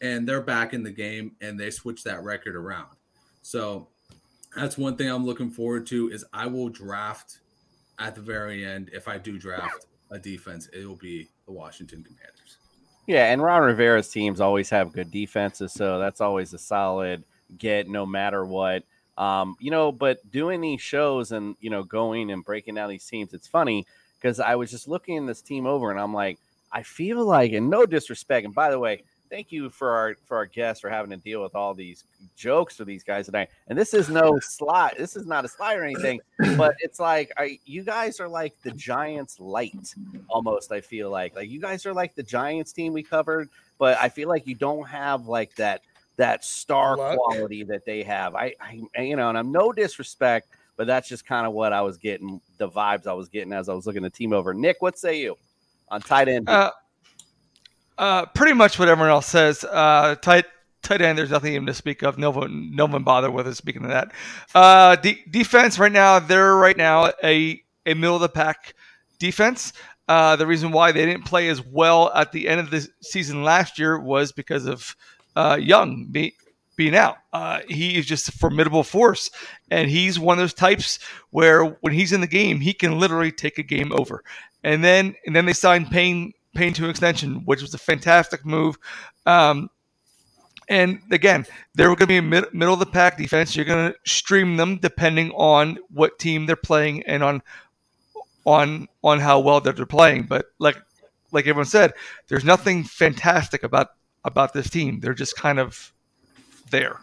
[0.00, 2.88] and they're back in the game and they switch that record around.
[3.42, 3.88] So
[4.54, 7.38] that's one thing I'm looking forward to is I will draft
[7.98, 12.02] at the very end if I do draft a defense, it will be the Washington
[12.02, 12.58] Commanders.
[13.06, 17.24] Yeah, and Ron Rivera's teams always have good defenses, so that's always a solid
[17.56, 18.82] get no matter what.
[19.16, 23.06] Um, you know, but doing these shows and you know going and breaking down these
[23.06, 23.86] teams, it's funny
[24.20, 26.38] because I was just looking this team over and I'm like,
[26.72, 30.36] I feel like, and no disrespect, and by the way, thank you for our for
[30.36, 32.04] our guests for having to deal with all these
[32.36, 33.48] jokes for these guys tonight.
[33.68, 34.94] And this is no slide.
[34.98, 36.20] This is not a slide or anything,
[36.56, 39.94] but it's like I, you guys are like the Giants light
[40.28, 40.72] almost.
[40.72, 43.48] I feel like like you guys are like the Giants team we covered,
[43.78, 45.82] but I feel like you don't have like that
[46.16, 47.18] that star Luck.
[47.18, 48.34] quality that they have.
[48.34, 51.82] I, I, you know, and I'm no disrespect, but that's just kind of what I
[51.82, 54.54] was getting, the vibes I was getting as I was looking at the team over.
[54.54, 55.36] Nick, what say you
[55.88, 56.48] on tight end?
[56.48, 56.70] Uh,
[57.98, 59.64] uh, pretty much what everyone else says.
[59.64, 60.44] Uh, tight
[60.82, 62.18] tight end, there's nothing even to speak of.
[62.18, 64.12] No one, no one bother with us Speaking of that,
[64.54, 68.74] uh, de- defense right now, they're right now a a middle of the pack
[69.18, 69.72] defense.
[70.08, 73.42] Uh, the reason why they didn't play as well at the end of the season
[73.42, 74.94] last year was because of
[75.34, 76.34] uh, Young be,
[76.76, 77.16] being out.
[77.32, 79.30] Uh, he is just a formidable force,
[79.70, 81.00] and he's one of those types
[81.30, 84.22] where when he's in the game, he can literally take a game over.
[84.62, 88.78] And then and then they signed Payne Payne to extension, which was a fantastic move.
[89.26, 89.70] Um,
[90.68, 93.54] and again, they're going to be mid- middle of the pack defense.
[93.54, 97.42] You're going to stream them depending on what team they're playing and on
[98.44, 100.24] on on how well that they're playing.
[100.24, 100.76] But like
[101.32, 101.92] like everyone said,
[102.28, 103.88] there's nothing fantastic about
[104.24, 105.00] about this team.
[105.00, 105.92] They're just kind of
[106.70, 107.00] there.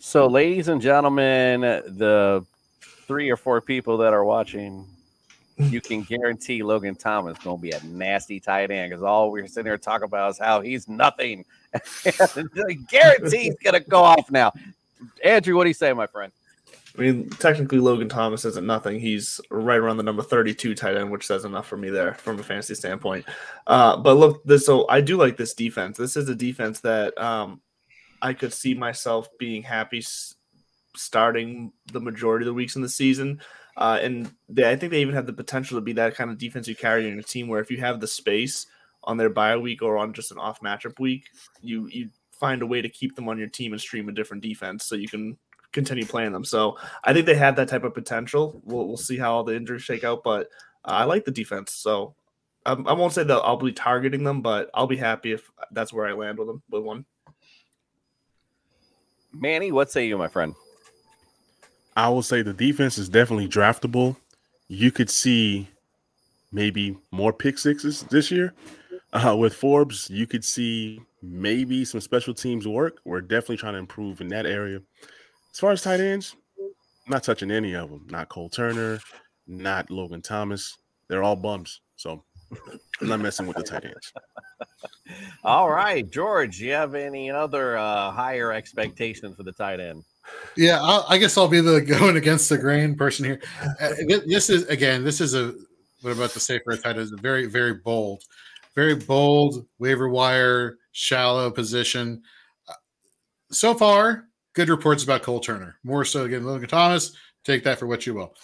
[0.00, 2.44] So, ladies and gentlemen, the
[2.80, 4.86] three or four people that are watching,
[5.58, 9.30] you can guarantee Logan Thomas is going to be a nasty tight end because all
[9.30, 11.44] we're sitting here talking about is how he's nothing.
[12.88, 14.52] guarantee he's going to go off now.
[15.24, 16.32] Andrew, what do you say, my friend?
[16.96, 18.98] I mean, technically, Logan Thomas isn't nothing.
[18.98, 22.38] He's right around the number 32 tight end, which says enough for me there from
[22.40, 23.24] a fantasy standpoint.
[23.66, 25.96] Uh, but look, this so I do like this defense.
[25.96, 27.60] This is a defense that um,
[28.20, 30.02] I could see myself being happy
[30.96, 33.40] starting the majority of the weeks in the season.
[33.78, 36.36] Uh, and they, I think they even have the potential to be that kind of
[36.36, 38.66] defense you carry in your team where if you have the space
[39.04, 41.26] on their bye week or on just an off matchup week,
[41.62, 44.42] you you find a way to keep them on your team and stream a different
[44.42, 45.38] defense so you can
[45.72, 46.44] continue playing them.
[46.44, 48.60] So I think they have that type of potential.
[48.64, 50.48] We'll, we'll see how all the injuries shake out, but
[50.84, 51.72] uh, I like the defense.
[51.72, 52.16] So
[52.66, 55.92] um, I won't say that I'll be targeting them, but I'll be happy if that's
[55.92, 57.04] where I land with them with one.
[59.32, 60.54] Manny, what say you, my friend?
[61.98, 64.14] I will say the defense is definitely draftable.
[64.68, 65.66] You could see
[66.52, 68.54] maybe more pick sixes this year.
[69.12, 73.00] Uh, with Forbes, you could see maybe some special teams work.
[73.04, 74.80] We're definitely trying to improve in that area.
[75.52, 76.36] As far as tight ends,
[77.08, 78.06] not touching any of them.
[78.10, 79.00] Not Cole Turner,
[79.48, 80.78] not Logan Thomas.
[81.08, 81.80] They're all bums.
[81.96, 82.22] So
[83.00, 84.12] I'm not messing with the tight ends.
[85.42, 90.04] All right, George, you have any other uh, higher expectations for the tight end?
[90.56, 93.40] Yeah, I'll, I guess I'll be the going against the grain person here.
[93.80, 93.94] Uh,
[94.26, 95.54] this is again, this is a
[96.00, 98.22] what I'm about to say for a end is a very, very bold,
[98.74, 102.22] very bold waiver wire, shallow position.
[102.68, 102.74] Uh,
[103.50, 105.76] So far, good reports about Cole Turner.
[105.82, 107.12] More so again, Logan Thomas.
[107.44, 108.34] Take that for what you will.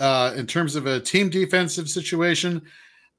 [0.00, 2.62] Uh, in terms of a team defensive situation,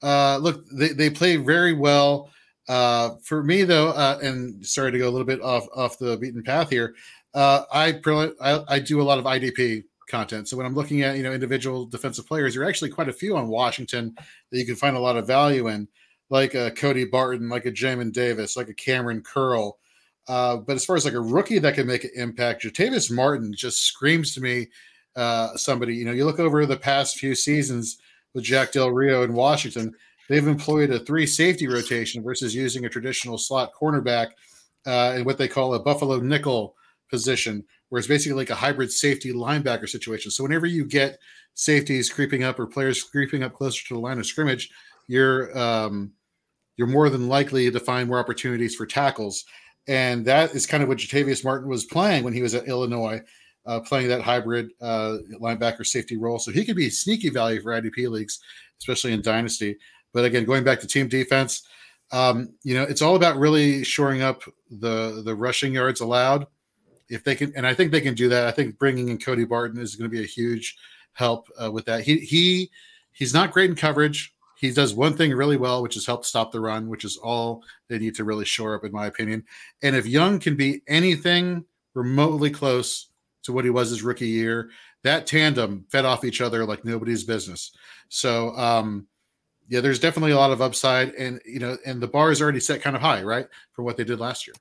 [0.03, 2.31] uh, look, they, they play very well.
[2.68, 6.18] Uh, for me, though, uh, and sorry to go a little bit off off the
[6.18, 6.95] beaten path here,
[7.36, 7.99] uh, I,
[8.41, 10.48] I I do a lot of IDP content.
[10.48, 13.14] So when I'm looking at you know individual defensive players, there are actually quite a
[13.14, 15.88] few on Washington that you can find a lot of value in,
[16.30, 19.78] like a Cody Barton, like a Jamin Davis, like a Kamren Curl.
[20.28, 23.53] Uh, but as far as like a rookie that can make an impact, Jartavius Martin
[23.53, 24.68] just screams to me
[25.16, 25.95] uh, somebody.
[25.95, 27.98] You know, you look over the past few seasons
[28.34, 29.94] with Jack Del Rio in Washington,
[30.30, 34.30] they've employed a three safety rotation versus using a traditional slot cornerback
[34.86, 36.76] uh, in what they call a Buffalo nickel
[37.10, 40.32] position, where it's basically like a hybrid safety linebacker situation.
[40.32, 41.19] So whenever you get
[41.53, 44.69] safeties creeping up or players creeping up closer to the line of scrimmage,
[45.07, 46.11] you're um,
[46.77, 49.45] you're more than likely to find more opportunities for tackles.
[49.88, 53.22] And that is kind of what Jartavius Martin was playing when he was at Illinois,
[53.65, 56.40] uh, playing that hybrid uh, linebacker safety role.
[56.40, 58.40] So he could be sneaky value for IDP leagues,
[58.80, 59.77] especially in Dynasty.
[60.14, 61.64] But again, going back to team defense,
[62.11, 66.48] um, you know, it's all about really shoring up the the rushing yards allowed.
[67.10, 68.48] If they can, and I think they can do that.
[68.48, 70.76] I think bringing in Cody Barton is going to be a huge
[71.14, 72.02] help uh, with that.
[72.02, 72.72] He he
[73.11, 74.34] he's not great in coverage.
[74.57, 77.64] He does one thing really well, which is help stop the run, which is all
[77.90, 79.44] they need to really shore up, in my opinion.
[79.84, 83.10] And if Young can be anything remotely close
[83.44, 84.69] to what he was his rookie year,
[85.03, 87.72] that tandem fed off each other like nobody's business.
[88.10, 89.07] So, um,
[89.68, 92.60] yeah, there's definitely a lot of upside, and you know, and the bar is already
[92.60, 94.56] set kind of high, right, for what they did last year.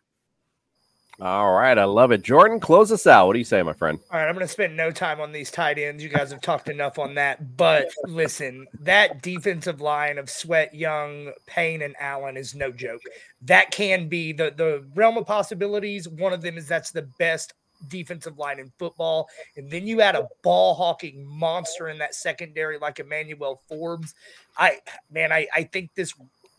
[1.21, 2.23] All right, I love it.
[2.23, 3.27] Jordan, close us out.
[3.27, 4.01] What do you say, my friend?
[4.11, 6.03] All right, I'm going to spend no time on these tight ends.
[6.03, 7.57] You guys have talked enough on that.
[7.57, 13.01] But listen, that defensive line of Sweat, Young, Payne, and Allen is no joke.
[13.43, 16.09] That can be the the realm of possibilities.
[16.09, 17.55] One of them is that's the best
[17.89, 19.29] defensive line in football.
[19.57, 24.15] And then you add a ball hawking monster in that secondary like Emmanuel Forbes.
[24.59, 24.79] I
[25.11, 26.13] man, I, I think this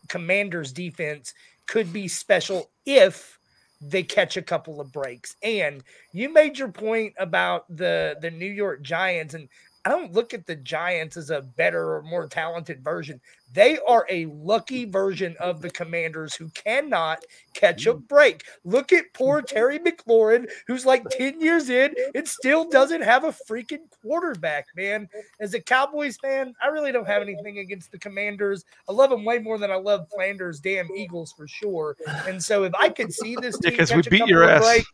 [0.07, 1.33] commander's defense
[1.67, 3.39] could be special if
[3.81, 5.35] they catch a couple of breaks.
[5.43, 9.49] And you made your point about the the New York Giants and
[9.85, 13.21] I don't look at the Giants as a better or more talented version.
[13.53, 18.07] They are a lucky version of the Commanders who cannot catch a mm.
[18.07, 18.43] break.
[18.63, 19.55] Look at poor mm-hmm.
[19.55, 25.07] Terry McLaurin, who's like 10 years in and still doesn't have a freaking quarterback, man.
[25.39, 28.65] As a Cowboys fan, I really don't have anything against the Commanders.
[28.89, 31.95] I love them way more than I love Flanders' damn Eagles for sure.
[32.27, 34.43] And so if I could see this team Because we catch a beat couple your
[34.43, 34.63] of ass.
[34.63, 34.91] breaks,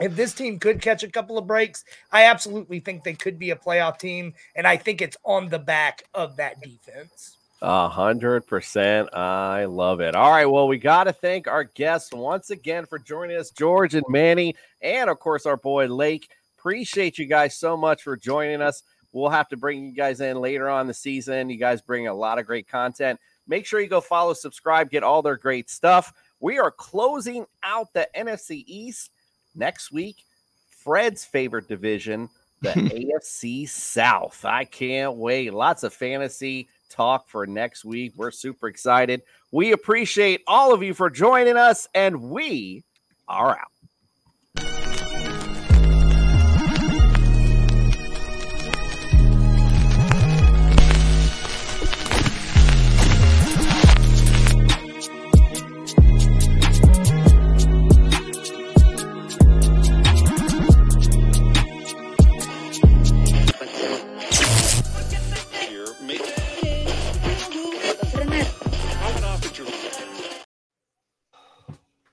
[0.00, 3.50] if this team could catch a couple of breaks, I absolutely think they could be
[3.50, 7.36] a playoff team, and I think it's on the back of that defense.
[7.62, 9.14] A hundred percent.
[9.14, 10.14] I love it.
[10.14, 10.44] All right.
[10.44, 14.54] Well, we got to thank our guests once again for joining us, George and Manny,
[14.82, 16.28] and of course, our boy Lake.
[16.58, 18.82] Appreciate you guys so much for joining us.
[19.12, 21.48] We'll have to bring you guys in later on the season.
[21.48, 23.20] You guys bring a lot of great content.
[23.46, 26.12] Make sure you go follow, subscribe, get all their great stuff.
[26.40, 29.10] We are closing out the NFC East
[29.54, 30.24] next week.
[30.68, 32.28] Fred's favorite division,
[32.60, 32.68] the
[33.22, 34.44] AFC South.
[34.44, 35.52] I can't wait.
[35.52, 38.12] Lots of fantasy talk for next week.
[38.16, 39.22] We're super excited.
[39.50, 42.84] We appreciate all of you for joining us, and we
[43.28, 43.73] are out.